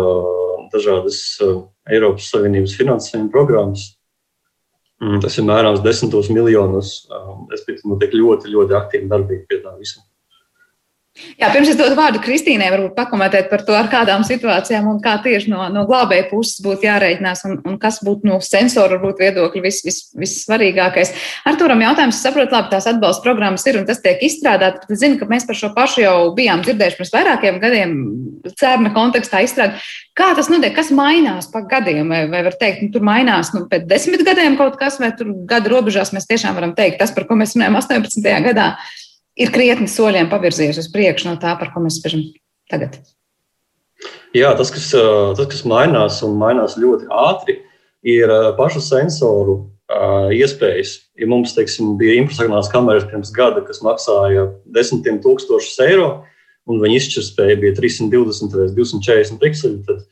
[0.74, 1.20] dažādas
[1.90, 3.92] Eiropas Savienības finansējuma programmas.
[5.02, 6.96] Mm, tas ir mērāms desmitos miljonos.
[7.54, 10.04] Es pieņemu, ka ļoti, ļoti aktīva darbība pie tā visa.
[11.14, 15.12] Jā, pirms es dodu vārdu Kristīnai, varbūt pakomentēt par to, ar kādām situācijām un kā
[15.22, 19.62] tieši no, no glābēja puses būtu jārēķinās un, un kas būtu no sensoru varbūt, viedokļa
[19.62, 21.12] vis, vis, vissvarīgākais.
[21.46, 25.20] Arturam jautājums, es saprotu, labi, tās atbalsta programmas ir un tas tiek izstrādāts, bet zinu,
[25.20, 27.94] ka mēs par šo pašu jau bijām dzirdējuši pirms vairākiem gadiem
[28.50, 29.86] cērna kontekstā izstrādāt.
[30.18, 33.68] Kā tas notiek, kas mainās pa gadiem, vai, vai var teikt, nu, tur mainās nu,
[33.70, 37.30] pēc desmit gadiem kaut kas, vai tur gada robežās mēs tiešām varam teikt, tas, par
[37.30, 38.30] ko mēs runājam 18.
[38.50, 38.72] gadā
[39.40, 42.24] ir krietni soļiem pavirzījusi uz priekšu no tā, par ko mēs spriežam
[42.70, 42.98] tagad.
[44.34, 47.60] Jā, tas kas, tas, kas mainās un mainās ļoti ātri,
[48.04, 49.60] ir pašu sensoru
[50.34, 50.96] iespējas.
[51.20, 56.08] Ja mums teiksim, bija infrastruktūrās kameras pirms gada, kas maksāja desmitiem tūkstošus eiro,
[56.66, 60.04] un viņa izšķirtspēja bija 320 vai 240 pikseli, tad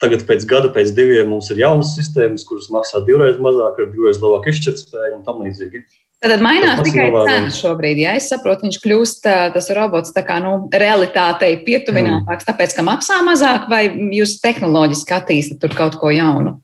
[0.00, 4.20] tagad, pēc gada, pēc diviem, mums ir jaunas sistēmas, kuras maksā divreiz mazāk, ar divreiz
[4.22, 5.82] labāku izšķirtspēju un tam līdzīgi.
[6.20, 8.02] Tad mainās tikai cena šobrīd.
[8.02, 12.48] Ja es saprotu, viņš kļūst tas robots tā kā nu, realitātei pietuvinātāks, mm.
[12.50, 13.86] tāpēc, ka maksā mazāk, vai
[14.18, 16.58] jūs tehnoloģiski attīstat tur kaut ko jaunu?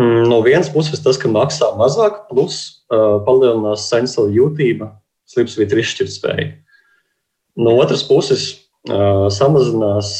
[0.00, 4.92] Mm, no vienas puses tas, ka maksā mazāk, plus palielinās sensoru jūtība,
[5.28, 6.48] slipsvītra izšķirtspēja.
[7.60, 8.46] No otras puses,
[8.88, 10.10] samazinās,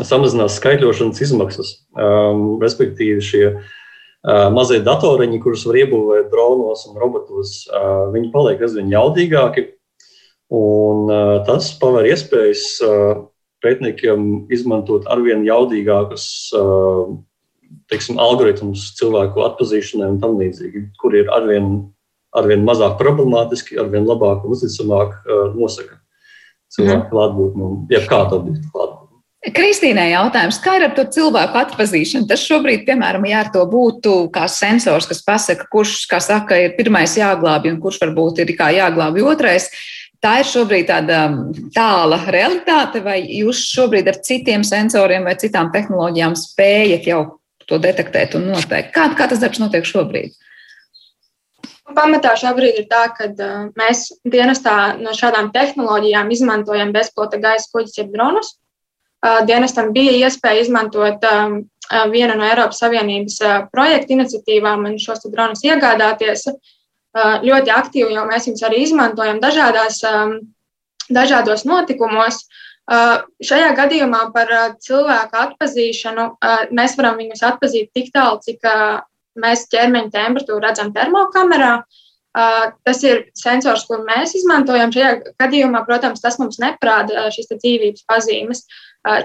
[0.00, 1.72] samazinās skaitļošanas izmaksas,
[2.64, 3.44] respektīvi šie
[4.24, 7.56] mazie datoriņi, kurus var iebūvēt dronos un robotos,
[8.14, 9.68] viņi paliek aizvien jaudīgāki.
[10.54, 11.08] Un
[11.48, 12.64] tas paver iespējas
[13.64, 16.26] pētniekiem izmantot arvien jaudīgākus
[17.90, 21.68] teiksim, algoritmus cilvēku atpazīšanai un tam līdzīgi, kur ir arvien,
[22.36, 25.16] arvien mazāk problemātiski, arvien labāk un uzticamāk
[25.56, 26.00] nosaka
[26.74, 28.83] cilvēku klātbūtni un jebkādu objektu klātbūtni.
[29.44, 32.24] Kristīnai jautājums, kā ir ar to cilvēku atpazīšanu?
[32.30, 36.72] Tas šobrīd, piemēram, ja ar to būtu kā sensors, kas pasaka, kurš, kā saka, ir
[36.78, 39.68] pirmais jāglābj un kurš varbūt ir jāglābj otrais.
[40.24, 41.26] Tā ir šobrīd tāda
[41.76, 47.20] tāla realitāte, vai jūs šobrīd ar citiem sensoriem vai citām tehnoloģijām spējat jau
[47.68, 48.94] to detektēt un noteikt.
[48.96, 50.32] Kā, kā tas darbs notiek šobrīd?
[51.94, 57.98] Pamatā šobrīd ir tā, ka uh, mēs dienestā no šādām tehnoloģijām izmantojam bezpilota gaisa kuģus,
[58.00, 58.54] jeb dronus.
[59.24, 64.98] Uh, dienestam bija iespēja izmantot um, uh, vienu no Eiropas Savienības uh, projekta iniciatīvām un
[65.00, 66.44] šos dronus iegādāties.
[66.50, 70.36] Uh, ļoti aktīvi jau mēs viņus arī izmantojam dažādās, um,
[71.08, 72.44] dažādos notikumos.
[72.44, 78.42] Uh, Uh, šajā gadījumā par uh, cilvēku atpazīšanu uh, mēs varam viņus atpazīt tik tālu,
[78.44, 78.60] cik
[79.40, 81.78] mēs ķermeņa temperatūru redzam termokamerā.
[82.34, 84.90] Tas ir sensors, kur mēs izmantojam.
[84.94, 88.64] Šajā gadījumā, protams, tas mums neprāda šīs dzīvības pazīmes.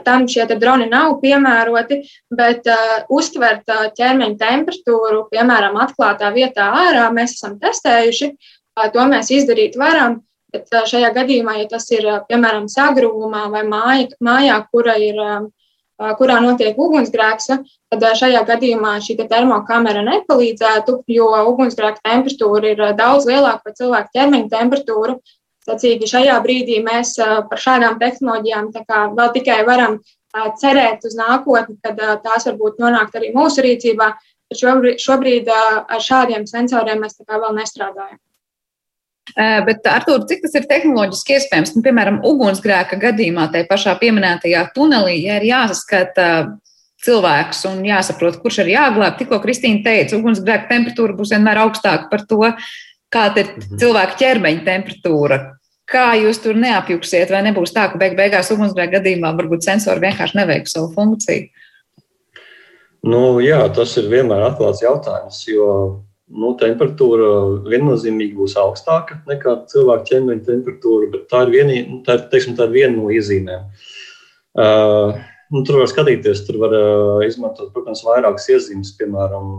[0.05, 2.01] Tam šie droni nav piemēroti,
[2.35, 8.27] bet uh, uztvert uh, ķermeņa temperatūru, piemēram, atklātā vietā ārā, mēs esam testējuši.
[8.75, 10.19] Uh, to mēs izdarīt varam.
[10.51, 15.23] Bet šajā gadījumā, ja tas ir piemēram sagrūmā vai māja, mājā, kura ir,
[16.19, 17.49] kurā notiek ugunsgrēks,
[17.91, 24.15] tad šajā gadījumā šī te termokamera nepalīdzētu, jo ugunsgrēka temperatūra ir daudz lielāka par cilvēku
[24.15, 25.17] ķermeņa temperatūru.
[25.67, 28.71] Sacīgi šajā brīdī mēs par šādām tehnoloģijām
[29.19, 29.99] vēl tikai varam
[30.61, 34.13] cerēt uz nākotni, kad tās varbūt nonākt arī mūsu rīcībā.
[34.55, 38.17] Šobrīd, šobrīd ar šādiem sensoriem mēs vēl nestrādājam.
[39.35, 41.75] Bet, Artur, cik tas ir tehnoloģiski iespējams?
[41.75, 46.25] Nu, piemēram, ugunsgrēka gadījumā, tajā pašā pieminētajā tunelī, ja ir jāsaskata
[47.05, 52.25] cilvēks un jāsaprot, kurš ir jāglābj, tikko Kristīna teica, ugunsgrēka temperatūra būs vienmēr augstāka par
[52.27, 52.41] to,
[53.13, 53.79] kāda ir mhm.
[53.81, 55.39] cilvēka ķermeņa temperatūra.
[55.89, 60.37] Kā jūs tur neapjuksiet, vai nebūs tā, ka beig beigās ugunsgrēka gadījumā varbūt sensori vienkārši
[60.37, 61.47] neveiks savu funkciju?
[63.09, 65.69] Nu, jā, tas ir vienmēr atklāts jautājums, jo
[66.29, 67.29] nu, temperatūra
[67.69, 72.55] viennozīmīgi būs augstāka nekā cilvēka ķermeņa temperatūra, bet tā ir, vienī, nu, tā ir, teiksim,
[72.57, 73.65] tā ir viena no iezīmēm.
[74.59, 75.17] Uh,
[75.53, 79.51] nu, tur var skatīties, tur var uh, izmantot, protams, vairākas iezīmes, piemēram,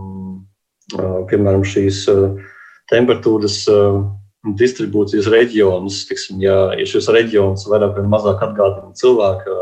[0.97, 2.57] uh, piemēram šīs uh,
[2.91, 3.61] temperatūras.
[3.71, 4.01] Uh,
[4.41, 6.05] distribūcijas reģionus.
[6.09, 9.57] Tiksim, ja, ja šis reģions vairāk vai mazāk atgādina cilvēku,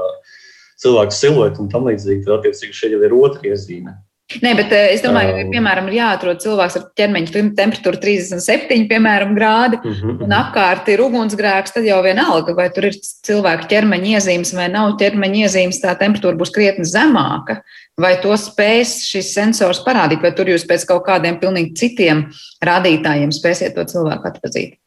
[0.80, 3.98] cilvēku siluetu un tam līdzīgi, tad attiecīgi šeit jau ir otra iezīme.
[4.30, 9.32] Nē, bet eh, es domāju, ka, piemēram, ir jāatrod cilvēks ar ķermeņa temperatūru 37, piemēram,
[9.34, 10.18] grādi, mm -hmm.
[10.26, 14.92] un apkārt ir ugunsgrēks, tad jau vienalga, vai tur ir cilvēka ķermeņa iezīmes vai nav
[15.02, 17.64] ķermeņa iezīmes, tā temperatūra būs krietni zemāka.
[17.98, 22.28] Vai to spēs šis sensors parādīt, vai tur jūs pēc kaut kādiem pilnīgi citiem
[22.62, 24.78] rādītājiem spēsiet to cilvēku atpazīt?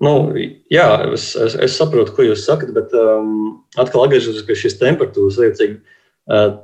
[0.00, 0.32] Nu,
[0.72, 5.38] jā, es, es, es saprotu, ko jūs sakat, bet um, atkal atgriežoties pie šīs temperatūras,
[5.44, 5.78] liecīgi.
[6.32, 6.56] Uh,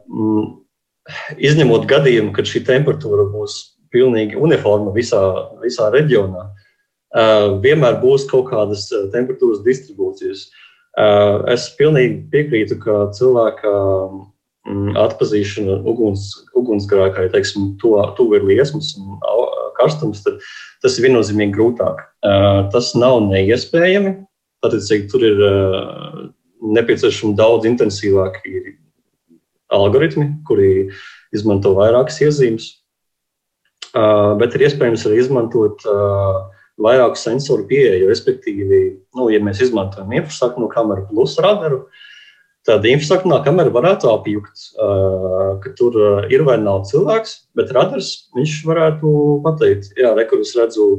[1.41, 3.59] izņemot gadījumu, kad šī temperatūra būs
[3.95, 5.21] pilnīgi uniforma visā,
[5.63, 6.49] visā reģionā,
[7.65, 10.49] vienmēr būs kaut kādas temperatūras distribūcijas.
[11.49, 13.73] Es pilnīgi piekrītu, ka cilvēka
[15.01, 19.17] atpazīšana uguns, ugunsgrēkai, teiksim, tuvu ir liesmas un
[19.79, 20.43] karstums, tad
[20.83, 22.03] tas ir viennozīmīgi grūtāk.
[22.75, 24.19] Tas nav neiespējami.
[24.59, 24.75] Tad,
[25.13, 25.41] tur ir
[26.75, 28.59] nepieciešami daudz intensīvāki
[29.75, 30.89] algoritmi, kuri
[31.35, 32.71] izmanto vairākas iezīmes.
[34.39, 35.85] Bet ir iespējams arī izmantot
[36.79, 38.09] vairāku sensoru pieeju.
[38.11, 38.83] Respektīvi,
[39.17, 41.85] nu, ja mēs izmantojam infrasaknu kameru plus radaru,
[42.69, 44.67] tad infrasaknā kamera varētu apjukt,
[45.65, 45.97] ka tur
[46.29, 49.13] ir vai nav cilvēks, bet radars viņš varētu
[49.47, 50.91] pateikt, jā, re, kur es redzu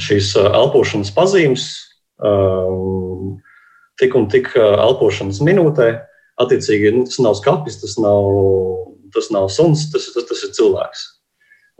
[0.00, 1.64] šīs elpošanas pazīmes
[4.00, 5.92] tik un tik elpošanas minūtē.
[6.40, 8.28] Attiecīgi, nu, tas nav skats, tas nav,
[9.14, 11.02] tas nav suns, tas, tas, tas ir cilvēks.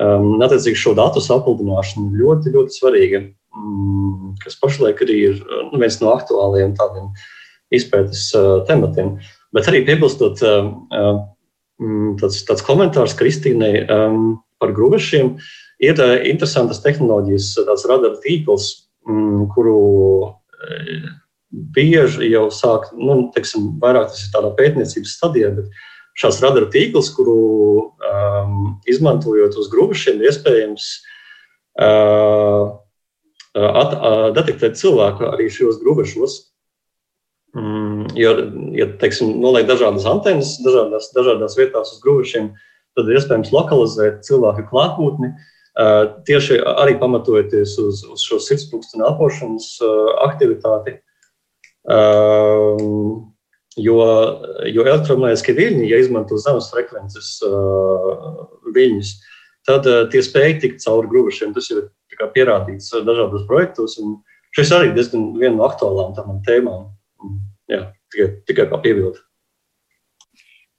[0.01, 3.23] Um, attiecīgi, šo datu sapildināšana ļoti, ļoti svarīga,
[3.57, 7.11] um, kas pašlaik arī ir nu, viens no aktuāliem tādiem
[7.77, 9.19] izpētes uh, tematiem.
[9.57, 11.21] Bet arī piebilstot, uh,
[11.81, 15.35] mm, tāds, tāds komentārs Kristīnai um, par grūvešiem.
[15.85, 18.71] Ir uh, interesantas tehnoloģijas, tāds radara tīkls,
[19.09, 19.77] mm, kuru
[20.29, 21.11] uh,
[21.51, 25.71] bieži jau sāk, nu, teiksim, vairāk tas ir tādā pētniecības stadijā, bet
[26.21, 27.41] šāds radara tīkls, kuru
[28.07, 30.87] um, izmantojot uz grūvešiem, ir iespējams
[31.83, 32.71] uh,
[33.57, 36.39] at, uh, detektēt cilvēku arī šajos grūvešos.
[37.59, 38.35] Mm, jo,
[38.79, 42.53] ja teiksim, noliek dažādas antenas, dažādās, dažādās vietās uz grūvešiem,
[42.95, 45.35] tad ir iespējams lokalizēt cilvēku klātbūtni.
[45.81, 50.99] Uh, tieši arī pamatojoties uz, uz šo sirdspūkstena elpošanas uh, aktivitāti.
[50.99, 51.10] Uh,
[53.81, 53.99] jo,
[54.69, 59.15] jo elektromagnetiskie viļņi, ja izmanto zemes frekvences uh, viļņus,
[59.69, 61.55] tad uh, tie spēj tikt cauri grūvešiem.
[61.57, 61.87] Tas ir
[62.35, 63.97] pierādīts dažādos projektos.
[64.57, 66.13] Šis arī diezgan viena no aktuālām
[66.47, 66.89] tēmām.
[67.71, 69.23] Jā, tikai, tikai kā piebilde.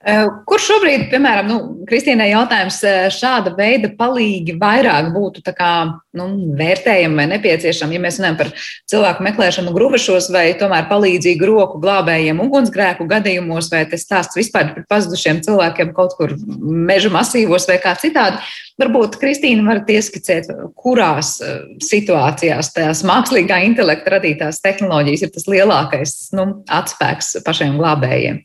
[0.02, 6.26] Eh, kur šobrīd, piemēram, nu, Kristīnai jautājums, eh, šāda veida palīgi vairāk būtu kā, nu,
[6.58, 8.50] vērtējami vai nepieciešami, ja mēs runājam par
[8.90, 14.88] cilvēku meklēšanu gruvešos vai tomēr palīdzīgu roku glābējiem ugunsgrēku gadījumos, vai tas stāsts vispār par
[14.90, 16.34] pazudušiem cilvēkiem kaut kur
[16.66, 18.42] meža masīvos vai kā citādi.
[18.82, 20.50] Varbūt Kristīna varat ieskicēt,
[20.82, 28.42] kurās eh, situācijās tās mākslīgā intelekta radītās tehnoloģijas ir tas lielākais nu, atspēks pašiem glābējiem.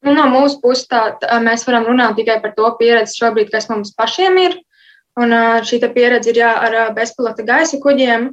[0.00, 3.68] Nu, no mūsu puses tā, tā, mēs varam runāt tikai par to pieredzi šobrīd, kas
[3.68, 4.56] mums pašiem ir.
[5.20, 5.34] Un
[5.66, 8.30] šī pieredze ir jā, ar bezpilota gaisa kuģiem.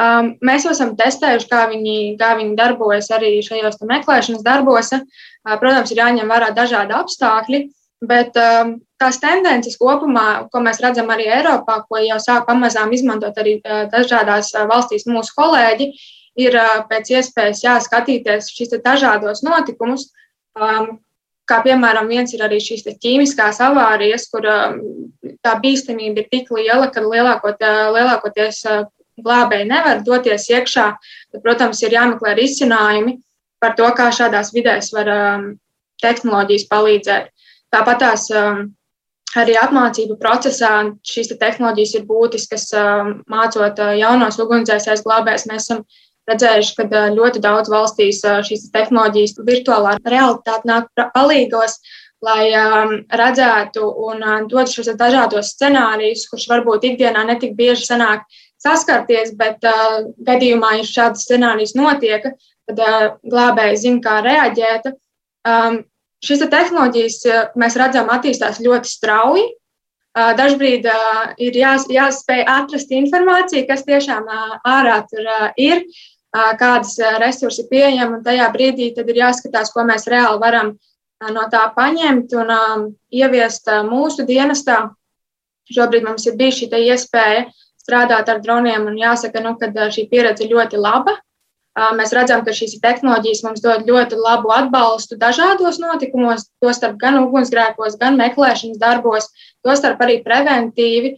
[0.00, 4.94] Um, mēs jau esam testējuši, kā viņi, kā viņi darbojas arī šajos meklēšanas darbos.
[4.94, 7.60] Uh, protams, ir jāņem vērā dažādi apstākļi,
[8.08, 13.36] bet um, tās tendences kopumā, ko mēs redzam arī Eiropā, ko jau sāk pamazām izmantot
[13.42, 15.90] arī uh, dažādās valstīs mūsu kolēģi,
[16.46, 20.08] ir uh, pēc iespējas jāskatīties šīs dažādos notikumus.
[20.56, 20.96] Um,
[21.50, 24.78] Kā piemēram, viens ir arī šīs ķīmiskās avārijas, kur um,
[25.42, 27.64] tā bīstamība ir tik liela, ka lielākot,
[27.96, 28.84] lielākoties uh,
[29.24, 30.86] glābēji nevar doties iekšā.
[31.32, 33.18] Tad, protams, ir jāmeklē risinājumi
[33.60, 35.48] par to, kā šādās vidēs var um,
[36.02, 37.32] tehnoloģijas palīdzēt.
[37.74, 38.62] Tāpat tās um,
[39.38, 40.72] arī apmācību procesā
[41.06, 42.68] šīs te tehnoloģijas ir būtiskas,
[43.30, 45.48] mācot uh, jaunos ugunsdzēsēs glābējus.
[45.50, 45.84] Mēs esam
[46.30, 51.80] redzējuši, ka ļoti daudz valstīs šīs tehnoloģijas virtuālā realitāte nāk palīgos,
[52.24, 58.26] lai um, redzētu un uh, dod šos dažādos scenārijus, kurš varbūt ikdienā netik bieži sanāk
[58.60, 62.26] saskarties, bet uh, gadījumā, ja šādas scenārijas notiek,
[62.68, 64.92] tad uh, glābēji zina, kā reaģēt.
[65.48, 65.80] Um,
[66.24, 67.22] šīs te tehnoloģijas
[67.56, 69.48] mēs redzam attīstās ļoti strauji.
[70.10, 70.88] Dažbrīd
[71.38, 74.26] ir jās, jāspēj atrast informāciju, kas tiešām
[74.66, 75.84] ārā tur ir,
[76.32, 80.76] kādas resursi pieejami, un tajā brīdī tad ir jāskatās, ko mēs reāli varam
[81.34, 82.52] no tā paņemt un
[83.12, 84.90] ieviest mūsu dienestā.
[85.70, 87.48] Šobrīd mums ir bijusi šī iespēja
[87.80, 91.16] strādāt ar droniem, un jāsaka, nu, ka šī pieredze ir ļoti laba.
[91.96, 97.96] Mēs redzam, ka šīs tehnoloģijas mums dod ļoti labu atbalstu dažādos notikumos, tostarp gan ugunsgrēkos,
[98.00, 99.30] gan meklēšanas darbos,
[99.66, 101.14] tostarp arī preventīvi.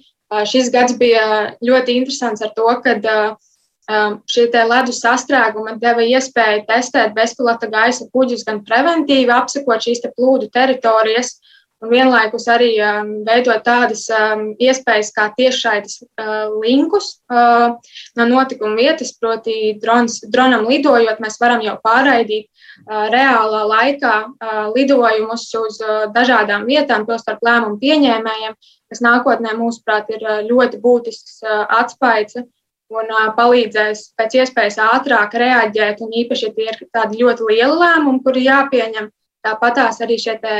[0.48, 3.32] Šis gads bija ļoti interesants ar to, ka uh,
[4.30, 10.50] šie ledus sastrēgumi deva iespēju testēt bezpilota gaisa kuģus gan preventīvi, apsekot šīs te plūdu
[10.52, 11.36] teritorijas,
[11.82, 17.74] un vienlaikus arī um, veidot tādas um, iespējas kā tiešraides uh, linkus uh,
[18.18, 24.14] no notikuma vietas, proti, drons, dronam lidojot, mēs varam jau pārraidīt uh, reālā laikā
[24.76, 25.80] lidojumus uz
[26.14, 28.56] dažādām vietām, tostarp lēmumu pieņēmējiem,
[28.92, 32.38] kas nākotnē, mūsuprāt, ir ļoti būtisks atspaids
[32.92, 36.00] un uh, palīdzēs pēc iespējas ātrāk reaģēt.
[36.04, 39.10] Un īpaši, ja tie ir tādi ļoti lieli lēmumi, kuri jāpieņem,
[39.46, 40.56] tāpatās arī šie te,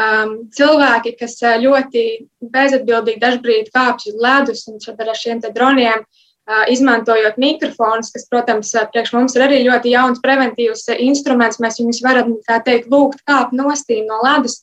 [0.00, 2.04] um, cilvēki, kas ļoti
[2.52, 6.04] bezatbildīgi dažbrīd kāpj uz ledus un ar šiem droniem.
[6.50, 12.00] Uh, izmantojot mikrofonus, kas, protams, priekš mums ir arī ļoti jauns preventīvs instruments, mēs viņus
[12.02, 14.56] varam, tā teikt, lūgt kāpt nostīm no ledus,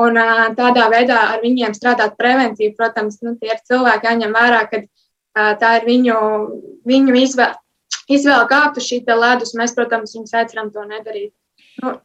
[0.00, 2.72] un uh, tādā veidā ar viņiem strādāt preventīvi.
[2.78, 4.80] Protams, nu, tie ir cilvēki jāņem vērā, ka
[5.60, 6.18] tā ir viņu,
[6.88, 7.54] viņu izvēle.
[8.06, 11.32] Izvēle kāpt uz šī ledus, mēs, protams, viņus aicinām to nedarīt.
[11.82, 11.96] Nu,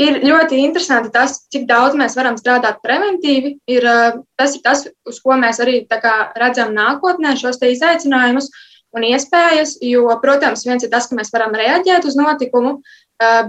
[0.00, 3.54] ir ļoti interesanti tas, cik daudz mēs varam strādāt preventīvi.
[3.70, 3.86] Ir,
[4.36, 8.50] tas ir tas, uz ko mēs arī kā, redzam nākotnē, šos izaicinājumus
[8.92, 9.78] un iespējas.
[9.84, 12.78] Jo, protams, viens ir tas, ka mēs varam reaģēt uz notikumu,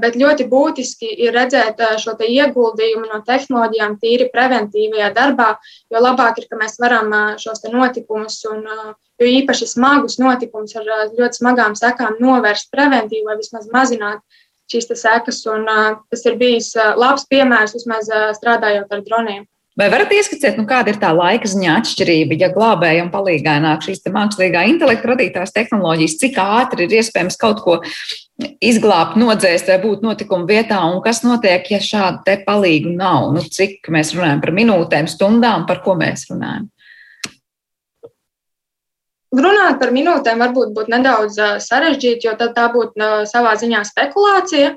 [0.02, 5.50] bet ļoti būtiski ir redzēt eh, šo ieguldījumu no tehnoloģijām tīri preventīvajā darbā,
[5.94, 8.66] jo labāk ir, ka mēs varam eh, šos notikumus, un
[9.22, 14.24] jo īpaši smagus notikumus ar ļoti smagām sekām novērst preventīvi vai vismaz mazināt.
[14.74, 15.46] šīs sekas.
[15.52, 15.68] Un,
[16.10, 18.08] tas ir bijis labs piemērs vismaz
[18.40, 19.44] strādājot ar droniem.
[19.74, 24.04] Vai varat ieskicēt, nu, kāda ir tā laika ziņā atšķirība, ja glābējam palīgā nāk šīs
[24.14, 27.80] mākslīgā intelekta radītās tehnoloģijas, cik ātri ir iespējams kaut ko
[28.62, 33.32] izglābt, nodzēst vai būt notikuma vietā, un kas notiek, ja šāda te palīgu nav?
[33.34, 36.70] Nu, cik mēs runājam par minūtēm, stundām, par ko mēs runājam?
[39.34, 44.76] Runāt par minūtēm varbūt būtu nedaudz sarežģīti, jo tā būtu savā ziņā spekulācija.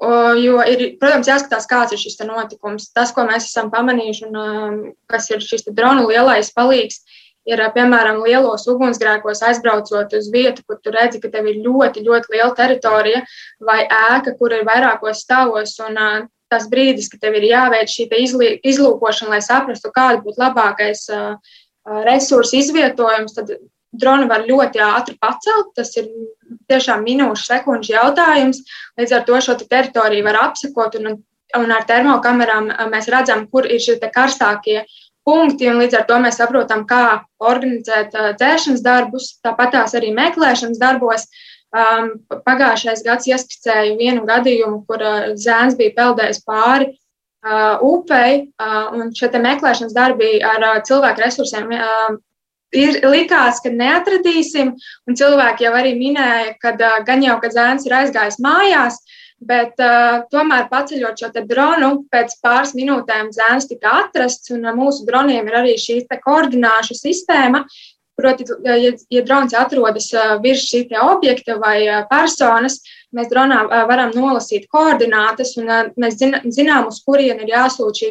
[0.00, 2.88] Jo ir, protams, jāskatās, kāds ir šis notikums.
[2.96, 7.02] Tas, ko mēs esam pamanījuši, un kas ir šis drona lielais palīgs,
[7.48, 12.32] ir, piemēram, lielos ugunsgrēkos aizbraucot uz vietu, kur tu redzi, ka tev ir ļoti, ļoti
[12.32, 13.24] liela teritorija
[13.60, 15.76] vai ēka, kur ir vairākos stāvos.
[15.84, 16.00] Un,
[16.50, 18.08] tas brīdis, kad tev ir jāveic šī
[18.66, 21.04] izlūkošana, lai saprastu, kāda būtu labākais
[22.08, 23.52] resursu izvietojums, tad
[23.92, 25.70] dronu var ļoti ātri pacelt.
[25.76, 26.08] Tas ir
[26.70, 28.62] tiešām minūšu, sekundžu jautājums.
[29.00, 31.20] Līdz ar to šo te teritoriju var apsekot, un,
[31.58, 34.84] un ar termokamerām mēs redzam, kur ir šie karstākie
[35.26, 35.70] punkti.
[35.70, 41.28] Līdz ar to mēs saprotam, kā organizēt dzēšanas darbus, tāpat tās arī meklēšanas darbos.
[41.70, 48.88] Um, pagājušais gads ieskicēja vienu gadījumu, kur uh, zēns bija peldējis pāri uh, upei, uh,
[48.90, 52.18] un šie meklēšanas darbi ar uh, cilvēku resursiem uh,
[52.76, 54.74] ir likās, ka neatradīsim,
[55.08, 59.00] un cilvēki jau arī minēja, ka uh, gan jau, ka zēns ir aizgājis mājās,
[59.40, 65.06] bet uh, tomēr paceļot šo dronu, pēc pāris minūtēm zēns tika atrasts, un uh, mūsu
[65.08, 67.64] droniem ir arī šī koordināšu sistēma.
[68.20, 72.82] Proti, ja, ja drons atrodas uh, virs šī objekta vai uh, personas,
[73.16, 78.10] mēs dronā varam nolasīt koordinātas, un mēs zinām, uz kurien ir jāsūt šī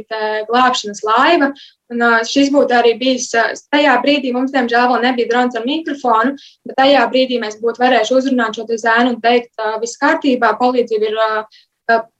[0.49, 1.53] glābšanas laiva,
[1.89, 3.31] Un, šis būtu arī bijis
[3.73, 6.35] tajā brīdī, mums, diemžēl, vēl nebija drons ar mikrofonu,
[6.67, 11.17] bet tajā brīdī mēs būtu varējuši uzrunāt šo zēnu un teikt, viss kārtībā, palīdzība ir,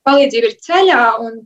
[0.08, 1.38] palīdzība ir ceļā un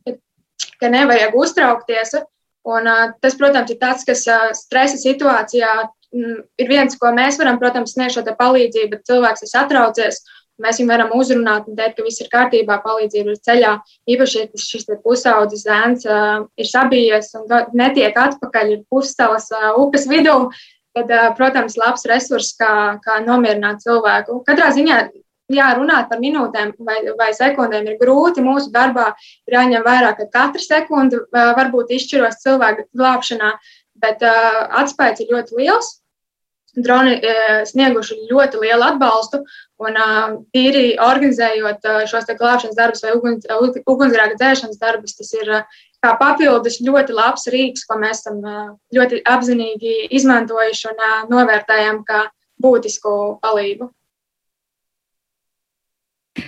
[0.79, 2.15] ka nevajag uztraukties.
[2.63, 2.87] Un,
[3.19, 4.23] tas, protams, ir tas, kas
[4.55, 9.51] stresa situācijā mm, ir viens, ko mēs varam, protams, sniegt šo palīdzību, bet cilvēks ir
[9.51, 10.21] satraucies.
[10.63, 13.73] Mēs viņu varam uzrunāt un teikt, ka viss ir kārtībā, palīdzība ir ceļā.
[14.15, 20.37] Īpaši, ja šis pusaudzis zēns uh, ir sabijies un netiek atpakaļ, puscelas uh, upes vidū,
[20.95, 24.39] tad, uh, protams, labs resurs, kā, kā nomierināt cilvēku.
[24.47, 25.01] Katrā ziņā
[25.51, 28.43] jā, runāt par minūtēm vai, vai sekundēm ir grūti.
[28.45, 29.11] Mūsu darbā
[29.47, 33.53] ir jāņem vērā, ka katra sekunde var būt izšķiros cilvēku glābšanā,
[34.03, 35.97] bet uh, atspējas ir ļoti liels.
[36.73, 37.19] Droni
[37.69, 39.43] snieguši ļoti lielu atbalstu,
[39.83, 39.97] Un
[40.55, 43.47] tīri organizējot šos glābšanas darbus vai uguns,
[43.89, 45.49] ugunsgrēka dzēšanas darbus, tas ir
[46.03, 48.39] kā papildus ļoti labs rīks, ko mēs esam
[48.95, 51.03] ļoti apzinīgi izmantojuši un
[51.33, 52.27] novērtējam kā
[52.63, 53.89] būtisku palīdzību.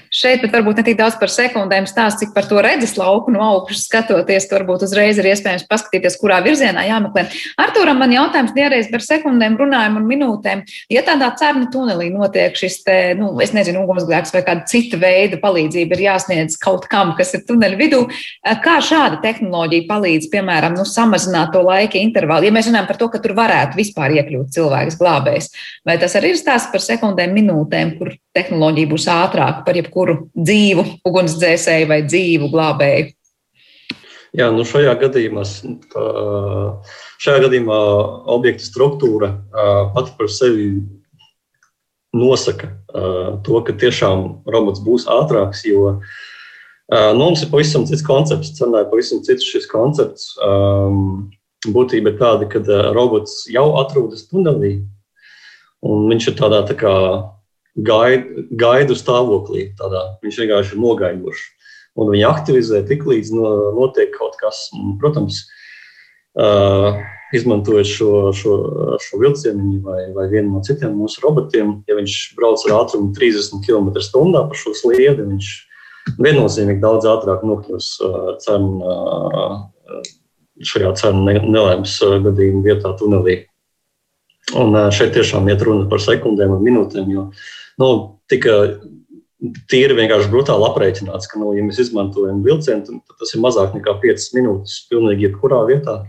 [0.09, 3.43] Šeit pat varbūt ne tik daudz par sekundēm stāst, cik par to redzes lauku no
[3.45, 4.47] augšas skatoties.
[4.49, 7.27] Tur varbūt uzreiz ir iespējams paskatīties, kurā virzienā jāmeklē.
[7.61, 10.63] Arturam man jautājums diezgan par sekundēm runājumu un minūtēm.
[10.89, 15.37] Ja tādā cernu tunelī notiek šis, te, nu, es nezinu, ugunsgrēks vai kāda cita veida
[15.43, 18.01] palīdzība ir jāsniedz kaut kam, kas ir tuneļa vidū,
[18.65, 22.49] kā šāda tehnoloģija palīdz, piemēram, nu, samazināt to laika intervālu?
[22.49, 25.53] Ja mēs runājam par to, ka tur varētu vispār iekļūt cilvēks glābējs,
[25.85, 30.85] vai tas arī ir stāsts par sekundēm, minūtēm, kur tehnoloģija būs ātrāka par jebkuru dzīvu
[31.07, 33.13] ugunsdzēsēju vai dzīvu glābēju?
[34.35, 35.45] Jā, nu šajā gadījumā,
[37.23, 37.79] šajā gadījumā
[38.35, 39.29] objekta struktūra
[39.95, 40.65] pati par sevi
[42.15, 42.73] nosaka
[43.45, 45.93] to, ka tiešām robots būs ātrāks, jo
[46.91, 48.53] nu, mums ir pavisam cits koncepts.
[48.59, 50.33] Cenā ir pavisam cits šis koncepts.
[51.65, 52.59] Būtība ir tāda, ka
[52.93, 54.75] robots jau atrodas tunelī,
[55.85, 56.93] un viņš ir tādā tā kā
[57.75, 59.69] gaidu, gaidu stāvoklī.
[59.79, 60.15] Tādā.
[60.23, 61.43] Viņš vienkārši ir nogaidošs.
[61.95, 64.65] Un viņi aktivizē tik līdz no, notiek kaut kas.
[64.99, 65.45] Protams,
[66.35, 66.99] uh,
[67.35, 68.55] izmantojot šo, šo,
[69.01, 73.63] šo vilcienu vai, vai vienu no citiem mūsu robotiem, ja viņš brauc ar ātrumu 30
[73.65, 75.53] km/h pa šo sliedi, viņš
[76.21, 80.05] viennozīmīgi daudz ātrāk nokļūs uh, cenu, uh,
[80.63, 81.97] šajā cenu nelaimes
[82.27, 83.43] gadījuma vietā, tunelī.
[84.55, 87.29] Un šeit tiešām iet runa par sekundēm un minūtēm, jo
[87.81, 87.89] nu,
[88.31, 88.55] tika
[89.71, 93.97] tīri vienkārši brutāli aprēķināts, ka, nu, ja mēs izmantojam vilcienu, tad tas ir mazāk nekā
[94.03, 95.99] 5 minūtes pilnīgi jebkurā vietā.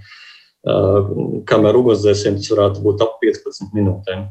[0.67, 4.25] Uh, kamēr ugunsdzēsiem tas varētu būt ap 15 minūtēm.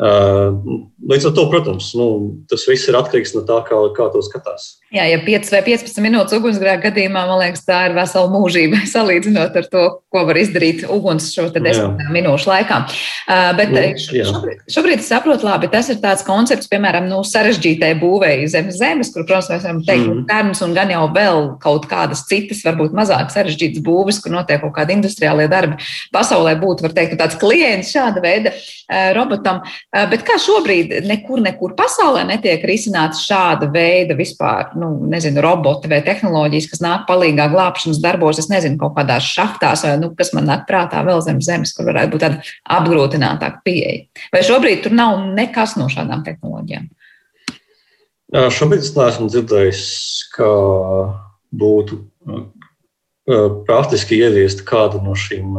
[0.00, 2.06] Līdz ar to, protams, nu,
[2.48, 4.76] tas viss ir atkarīgs no tā, kā, kā to skatās.
[4.94, 9.58] Jā, ja 5 vai 15 minūtes ugunsgrēka gadījumā, man liekas, tā ir vesela mūžība salīdzinot
[9.60, 9.82] ar to,
[10.12, 12.78] ko var izdarīt uguns šo 10 minūšu laikā.
[13.30, 18.48] Uh, bet nu, šobrīd, šobrīd saprotu, labi, tas ir tāds koncepts, piemēram, nu, sarežģītai būvēji
[18.54, 20.24] zem zemes, kur, protams, mēs varam teikt, mm.
[20.30, 24.74] termas un gan jau vēl kaut kādas citas, varbūt mazāk sarežģītas būvis, kur notiek kaut
[24.80, 25.80] kādi industriālie darbi.
[26.14, 29.62] Pasaulē būtu, var teikt, tāds klients šāda veida uh, robotam.
[29.90, 35.90] Uh, bet kā šobrīd nekur, nekur pasaulē netiek risināts šāda veida vispār, nu, nezinu, roboti
[35.90, 40.30] vai tehnoloģijas, kas nāk palīgā glābšanas darbos, es nezinu, kaut kādās šahtās vai, nu, kas
[40.36, 44.06] man nāk prātā vēl zem zemes, kur varētu būt tāda apgrūtinātāka pieeja.
[44.30, 46.86] Vai šobrīd tur nav nekas no šādām tehnoloģijām?
[48.30, 49.82] Jā, šobrīd es neesmu dzirdējis,
[50.36, 50.50] ka
[51.50, 51.98] būtu
[53.66, 55.58] praktiski ieviest kādu no šīm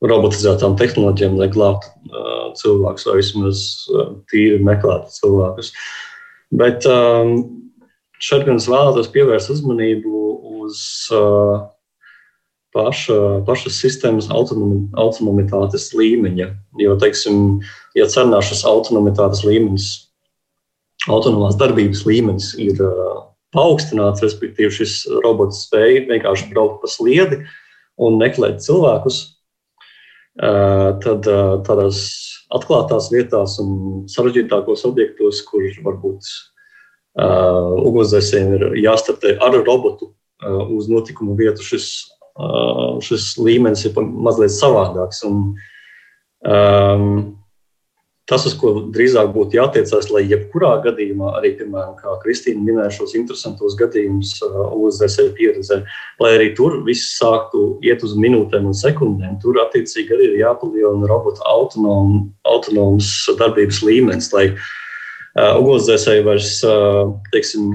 [0.00, 5.72] robotizētām tehnoloģijām, lai glābtu uh, cilvēkus, vai vismaz uh, tīri meklētu cilvēkus.
[6.56, 7.34] Bet um,
[8.22, 10.22] šeit gan es vēlētos pievērst uzmanību
[10.64, 10.80] uz
[11.14, 11.60] uh,
[12.74, 16.48] paša, pašas sistēmas autonomi, autonomitātes līmeņa.
[16.80, 17.58] Jo, teiksim,
[17.98, 19.90] ja cenā šis autonomitātes līmenis,
[21.10, 23.26] autonomās darbības līmenis ir uh,
[23.56, 27.42] paaugstināts, respektīvi šis robots spēja vienkārši braukt pa sliedi
[28.00, 29.20] un meklēt cilvēkus,
[30.38, 31.26] tad
[31.66, 31.98] tādās
[32.54, 36.30] atklātās vietās un sarežģītākos objektos, kur varbūt
[37.20, 41.90] uh, ugunsdzēsējiem ir jāstartē ar robotu uh, uz notikumu vietu, šis,
[42.34, 45.22] uh, šis līmenis ir mazliet savādāks.
[45.28, 45.52] Un,
[46.46, 47.12] um,
[48.30, 53.16] Tas, uz ko drīzāk būtu jātiecās, lai jebkurā gadījumā, arī, piemēram, kā Kristīna minēja šos
[53.18, 54.36] interesantos gadījumus
[54.76, 55.80] UZSE pieredzē,
[56.22, 61.10] lai arī tur viss sāktu iet uz minūtēm un sekundēm, tur attiecīgi arī ir jāpalielina
[61.10, 63.10] robota autonom, autonomas
[63.40, 67.68] darbības līmenis, lai uh, ugunsdzēsēji vairs, uh, teiksim,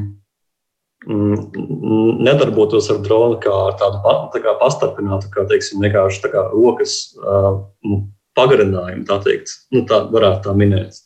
[1.03, 3.99] mm, nedarbotos ar dronu kā tādu
[4.32, 7.66] tā kā pastarpinātu, kā, teiksim, vienkārši tā kā rokas uh,
[8.38, 11.00] pagarinājumu, tā teikt, nu, tā varētu tā minēt.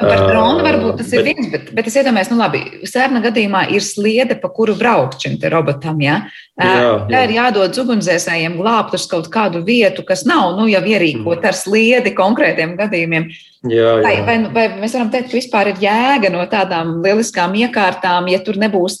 [0.00, 3.20] Nu, par dronu varbūt tas ir bet, viens, bet, bet es iedomājos, nu labi, sērna
[3.20, 6.00] gadījumā ir sliede, pa kuru braukt šim robotam.
[6.00, 6.14] Ja?
[6.56, 6.94] Jā, jā.
[7.10, 11.58] Tā ir jādod ugunsdzēsējiem glābt uz kaut kādu vietu, kas nav nu, jau ierīkot ar
[11.58, 13.28] sliedi konkrētiem gadījumiem.
[13.68, 14.06] Jā, jā.
[14.06, 18.40] Vai, vai, vai mēs varam teikt, ka vispār ir jēga no tādām lieliskām iekārtām, ja
[18.46, 18.96] tur nebūs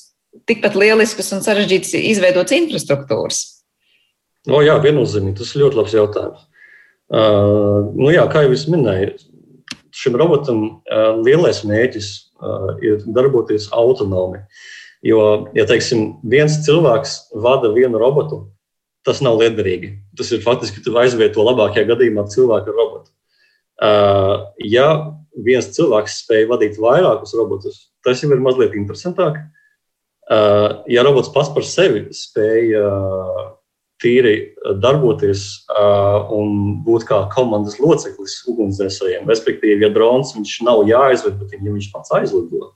[0.50, 3.40] tikpat lieliskas un sarežģītas izveidotas infrastruktūras?
[4.50, 5.38] O, jā, viennozīmīgi.
[5.40, 6.49] Tas ir ļoti labs jautājums.
[7.10, 9.16] Uh, nu jā, kā jau es minēju,
[9.90, 14.44] šim robotam uh, lielais mērķis uh, ir darboties autonomi.
[15.02, 18.44] Jo, ja teiksim, viens cilvēks vada vienu robotu,
[19.06, 19.94] tas nav liederīgi.
[20.16, 23.10] Tas ir faktiski aizvieto labākajā gadījumā cilvēku ar robotu.
[23.80, 24.86] Uh, ja
[25.34, 29.40] viens cilvēks spēj vadīt vairākus robotus, tas jau ir mazliet interesantāk.
[30.30, 33.46] Uh, ja robots pats par sevi spēj uh,
[34.00, 39.28] tīri eh, darboties uh, un būt kā komandas loceklis ugunsdzēsējiem.
[39.30, 42.72] Respektīvi, ja drons viņš nav jāizved, bet ja viņš pats aizlido,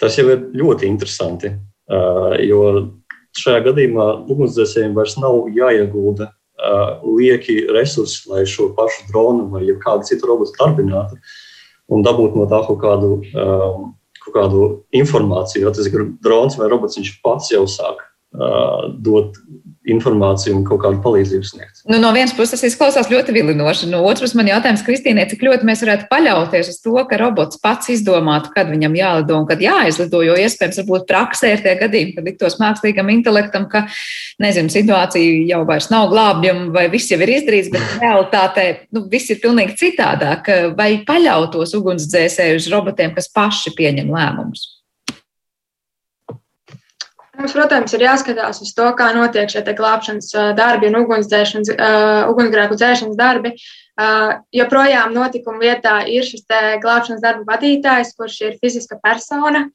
[0.00, 1.52] tas jau ir ļoti interesanti.
[1.88, 2.62] Uh, jo
[3.38, 10.08] šajā gadījumā ugunsdzēsējiem vairs nav jāiegulda uh, lieki resursi, lai šo pašu dronu vai kādu
[10.08, 11.20] citu robotu darbinātu
[11.88, 13.86] un dabūtu no tā kaut kādu, um,
[14.24, 14.64] kaut kādu
[14.96, 15.72] informāciju.
[15.72, 19.38] Tas ir drons vai robots, viņš pats jau sāk uh, dot
[19.92, 21.82] informāciju un kaut kādu palīdzību sniegt.
[21.88, 23.88] Nu, no vienas puses, tas izklausās ļoti vilinoši.
[23.92, 27.90] No otras man jautājums, Kristīnē, cik ļoti mēs varētu paļauties uz to, ka robots pats
[27.94, 30.22] izdomātu, kad viņam jālido un kad jāizlido.
[30.26, 33.86] Jo iespējams, varbūt praksē ir tie gadījumi, kad liktos mākslīgam intelektam, ka
[34.42, 39.32] nezinu, situācija jau vairs nav glābjama vai viss jau ir izdarīts, bet realitātē nu, viss
[39.32, 40.50] ir pilnīgi citādāk.
[40.78, 44.77] Vai paļautos ugunsdzēsēju uz robotiem, kas paši pieņem lēmumus?
[47.38, 52.78] Mums, protams, ir jāskatās uz to, kā notiek šie glābšanas darbi un ugunsdzēšanas, uh, ugunsgrēku
[52.80, 53.52] dzēšanas darbi.
[53.98, 56.42] Uh, joprojām notikuma vietā ir šis
[56.82, 59.68] glābšanas darbu vadītājs, kurš ir fiziska persona,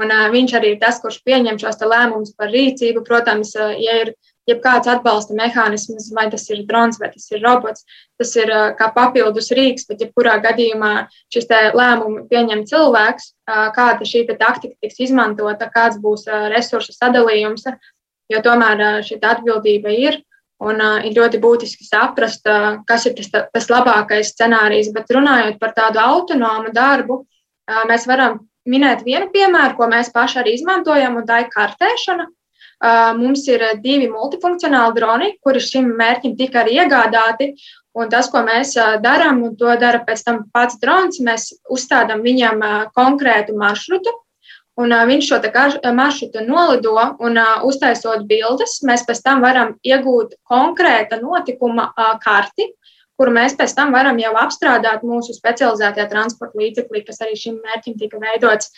[0.00, 3.04] un uh, viņš arī ir tas, kurš pieņem šos lēmumus par rīcību.
[3.04, 4.14] Protams, uh, ja ir
[4.50, 7.86] jebkāds atbalsta mehānisms, vai tas ir drons, vai tas ir robots,
[8.20, 10.94] tas ir kā papildus rīks, bet jebkurā gadījumā
[11.32, 11.48] šis
[11.78, 13.32] lēmumu pieņem cilvēks,
[13.76, 17.68] kāda šī taktika tiks izmantota, kāds būs resursu sadalījums,
[18.30, 20.20] jo tomēr šī atbildība ir.
[20.60, 24.90] Un uh, ir ļoti būtiski saprast, uh, kas ir tas, tas labākais scenārijs.
[24.92, 30.42] Bet runājot par tādu autonomu darbu, uh, mēs varam minēt vienu piemēru, ko mēs paši
[30.42, 32.28] arī izmantojam, un tā ir kartēšana.
[32.80, 37.52] Mums ir divi multifunkcionāli droni, kuri šim mērķim tika arī iegādāti.
[37.98, 42.62] Un tas, ko mēs darām, un to dara pēc tam pats drons, mēs uzstādām viņam
[42.94, 44.12] konkrētu maršrutu,
[44.80, 51.90] un viņš šo maršrutu nolido un uztaisot bildes, mēs pēc tam varam iegūt konkrēta notikuma
[52.22, 52.70] karti,
[53.20, 57.98] kuru mēs pēc tam varam jau apstrādāt mūsu specializētajā transporta līdzeklī, kas arī šim mērķim
[58.00, 58.70] tika veidots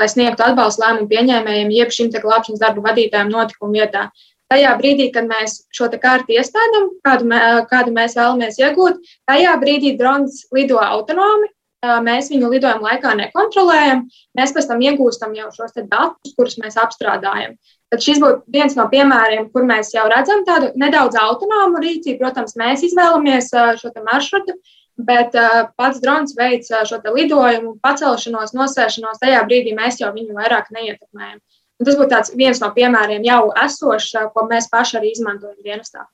[0.00, 4.08] lai sniegtu atbalstu lēmumu pieņēmējiem, jeb šim glābšanas darbu vadītājiem notikumu vietā.
[4.50, 7.40] Tajā brīdī, kad mēs šo kārtu iestādām, kādu, mē,
[7.70, 8.98] kādu mēs vēlamies iegūt,
[9.30, 11.52] tajā brīdī drons lido autonomi.
[11.80, 14.02] Mēs viņu lidojuma laikā nekontrolējam.
[14.36, 17.54] Mēs pēc tam iegūstam jau šos datus, kurus mēs apstrādājam.
[17.88, 22.18] Tad šis būtu viens no piemēriem, kur mēs jau redzam tādu nedaudz autonomu rīcību.
[22.20, 23.48] Protams, mēs izvēlamies
[23.80, 24.58] šo maršrutu,
[25.06, 29.20] bet uh, pats drons veic uh, šo lidojumu, pacelšanos, nosēšanos.
[29.22, 31.40] Tajā brīdī mēs jau viņu vairāk neietekmējam.
[31.80, 36.06] Un tas būtu viens no piemēriem jau esošs, uh, ko mēs paši arī izmantojam dienestā.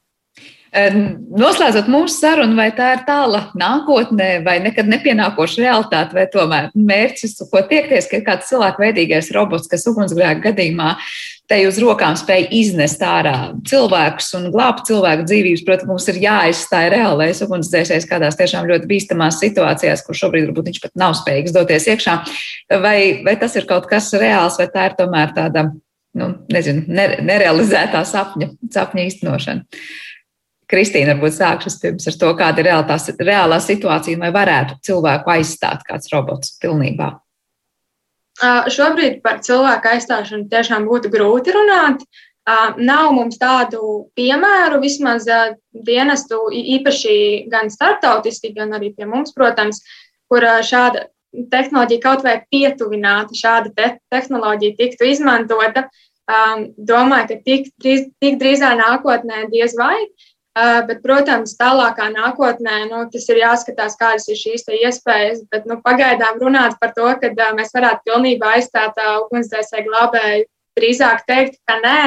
[0.74, 7.38] Noslēdzot mūsu sarunu, vai tā ir tāla nākotnē, vai nekad nepienākoša realitāte, vai tomēr mērķis,
[7.52, 10.90] ko tiekties, ka ir kāds cilvēkveidīgais robots, kas ugunsgrēka gadījumā
[11.46, 13.36] te uz rokām spēj iznest ārā
[13.68, 15.62] cilvēkus un glābt cilvēku dzīvības.
[15.66, 20.80] Protams, mums ir jāaizstāj reālais ugunsdzēsējs kādās tiešām ļoti bīstamās situācijās, kur šobrīd varbūt viņš
[20.82, 22.16] pat nav spējīgs doties iekšā.
[22.82, 25.68] Vai, vai tas ir kaut kas reāls, vai tā ir tomēr tāda,
[26.18, 29.80] nu, nezinu, nerealizētā sapņa, sapņa īstenošana?
[30.70, 32.96] Kristīna, varbūt sākšu pirms ar to, kāda ir reālā,
[33.28, 37.12] reālā situācija, vai varētu cilvēku aizstāt kāds robots pilnībā.
[38.74, 42.02] Šobrīd par cilvēku aizstāšanu tiešām būtu grūti runāt.
[42.78, 45.24] Nav mums tādu piemēru, vismaz
[45.86, 47.16] dienestu, īpaši
[47.50, 49.80] gan startautiski, gan arī pie mums, protams,
[50.30, 51.08] kur šāda
[51.50, 55.86] tehnoloģija kaut vai pietuvināta, šāda te tehnoloģija tiktu izmantota.
[56.26, 59.98] Domāju, ka tik, drīz, tik drīzā nākotnē diez vai.
[60.56, 65.42] Bet, protams, tālākā nākotnē nu, tas ir jāskatās, kādas ir šīs iespējas.
[65.52, 70.46] Bet nu, pagaidām runāt par to, ka mēs varētu pilnībā aizstāt ugunsdzēsēju glābēju,
[70.80, 72.00] drīzāk teikt, ka nē.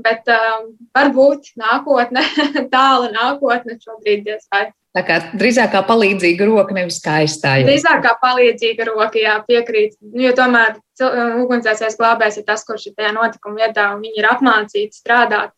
[0.00, 2.22] Bet um, varbūt nākotne,
[2.72, 4.70] tāla nākotne šobrīd diez vai.
[4.96, 7.68] Tā kā drīzāk kā palīdzīga roka, nevis aizstājuma.
[7.68, 9.94] Drīzāk kā palīdzīga roka, jā, piekrīt.
[10.18, 10.80] Jo tomēr
[11.44, 15.52] ugunsdzēsējas glābējs ir tas, kurš ir tajā notikuma vietā, un viņi ir apmācīti strādāt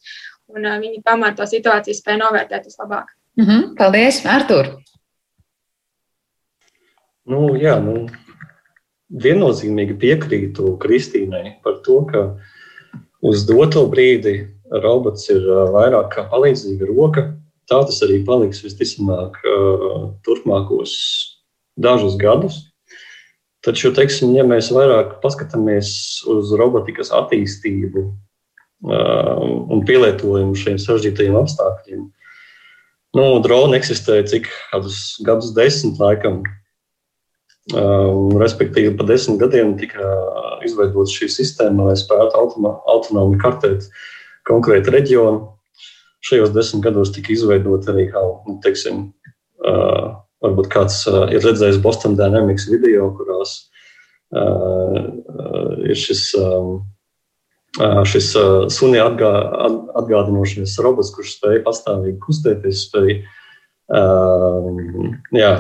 [0.57, 3.13] un uh, viņi tomēr to situāciju spēja novērtēt vislabāk.
[3.41, 3.75] Mm -hmm.
[3.77, 4.75] Paldies, Artur!
[7.25, 8.09] Nu, jā, nu,
[9.13, 12.25] viennozīmīgi piekrītu Kristīnai par to, ka
[13.23, 14.49] uz doto brīdi
[14.83, 17.29] robots ir vairāk kā palīdzīga roka.
[17.71, 19.39] Tā tas arī paliks visticamāk
[20.27, 20.93] turpmākos
[21.77, 22.73] dažus gadus.
[23.63, 25.93] Taču, teiksim, ja mēs vairāk paskatāmies
[26.27, 28.09] uz robotikas attīstību
[28.83, 32.03] un pielietojumu šiem sarežģītajiem apstākļiem.
[33.13, 36.43] Nu, droni eksistēja cik kādus gadus desmit laikam.
[38.43, 40.03] Respektīvi, pa desmit gadiem tika
[40.67, 42.41] izveidota šī sistēma, lai spētu
[42.91, 43.87] autonomi kartēt
[44.49, 45.45] konkrētu reģionu.
[46.23, 49.13] Šajos desmit gados tika izveidota arī, kā, nu, teiksim,
[50.43, 53.59] varbūt kāds ir redzējis Boston Dynamics video, kurās
[55.83, 56.81] ir šis um,
[57.81, 58.33] šis
[58.75, 59.31] suni atgā,
[59.97, 63.23] atgādinošais robots, kurš spēja pastāvīgi kustēties, spēja
[65.37, 65.53] jā,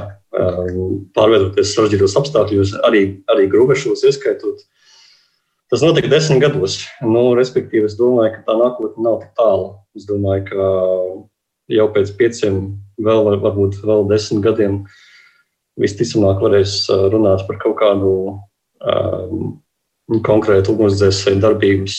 [1.16, 3.02] pārvietoties sarežģītos apstākļos, arī,
[3.32, 4.62] arī grūvešos ieskaitot.
[5.72, 6.82] Tas notika desmit gados.
[7.00, 9.70] Nu, respektīvi, es domāju, ka tā nākotne nav tik tālu.
[9.96, 10.66] Es domāju, ka
[11.72, 12.58] jau pēc pieciem,
[13.00, 14.82] vēl, varbūt vēl desmit gadiem,
[15.80, 18.12] visticamāk, varēs runāt par kaut kādu
[18.84, 19.54] um,
[20.26, 21.98] konkrētu ugunsdzēsēju darbības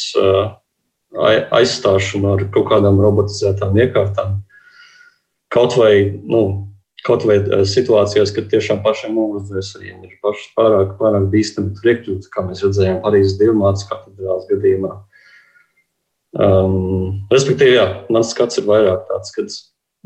[1.54, 4.40] aizstāšanu ar kaut kādām robotizētām iekārtām.
[5.54, 5.94] Kaut vai,
[6.26, 6.42] nu,
[7.06, 7.38] kaut vai
[7.70, 10.16] situācijās, kad tiešām pašiem ugunsdzēsējiem ir
[10.58, 14.96] pārāk, pārāk bīstami tur iekļūt, kā mēs redzējām Parīzes divmātes katedrāls gadījumā.
[16.34, 19.46] Um, respektīvi, jā, mans skats ir vairāk tāds, ka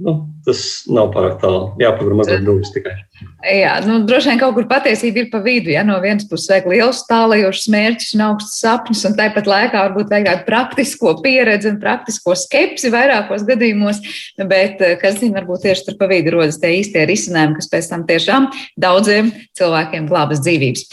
[0.04, 1.70] nu, tas nav pārāk tālu.
[1.80, 2.98] Jāpavar mazliet durvis tikai.
[3.48, 5.72] Jā, nu, droši vien kaut kur patiesība ir pa vidu.
[5.74, 10.12] Ja no vienas puses vajag liels, tālajošs mērķus un augstus sapņus, un tāpat laikā varbūt
[10.14, 14.02] vajag tādu praktisko pieredzi un praktisko skepsi vairākos gadījumos,
[14.38, 17.90] bet, eh, kas zina, varbūt tieši tur pa vidu rodas tie īstie risinājumi, kas pēc
[17.90, 20.86] tam tiešām daudziem cilvēkiem glābas dzīvības.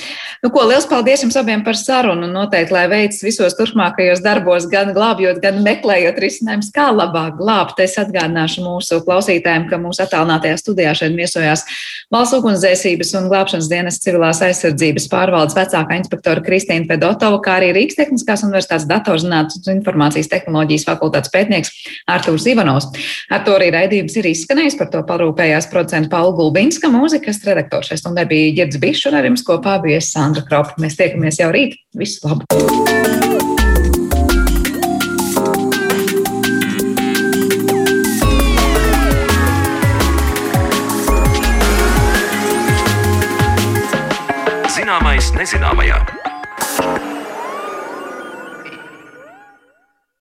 [0.44, 4.68] Nu, ko, liels paldies jums abiem par sarunu un noteikti, lai veicas visos turpmākajos darbos,
[4.70, 7.80] gan glābjot, gan meklējot risinājumus, kā labāk glābt.
[7.80, 11.64] Es atgādināšu mūsu klausītājiem, ka mūsu attālinātajā studijā šeit viesojās
[12.14, 17.98] Valsts ugunsdzēsības un glābšanas dienas civilās aizsardzības pārvaldes vecākā inspektora Kristīna Fedotova, kā arī Rīgas
[17.98, 21.72] Tehniskās universitātes datorzinātnes un informācijas tehnoloģijas fakultātes pētnieks
[22.14, 22.86] Artūrs Ivanovs.
[23.34, 27.90] Ar to arī raidījums ir izskanējis, par to parūpējās producentu Paulu Gulbinska, mūzikas redaktors.
[27.90, 30.78] Šai stundai bija Girds Bišs un ar jums kopā bija Sandra Kropa.
[30.86, 31.80] Mēs tiekamies jau rīt.
[31.98, 33.63] Visu labu!
[44.85, 46.23] Zināmais nezināmajā.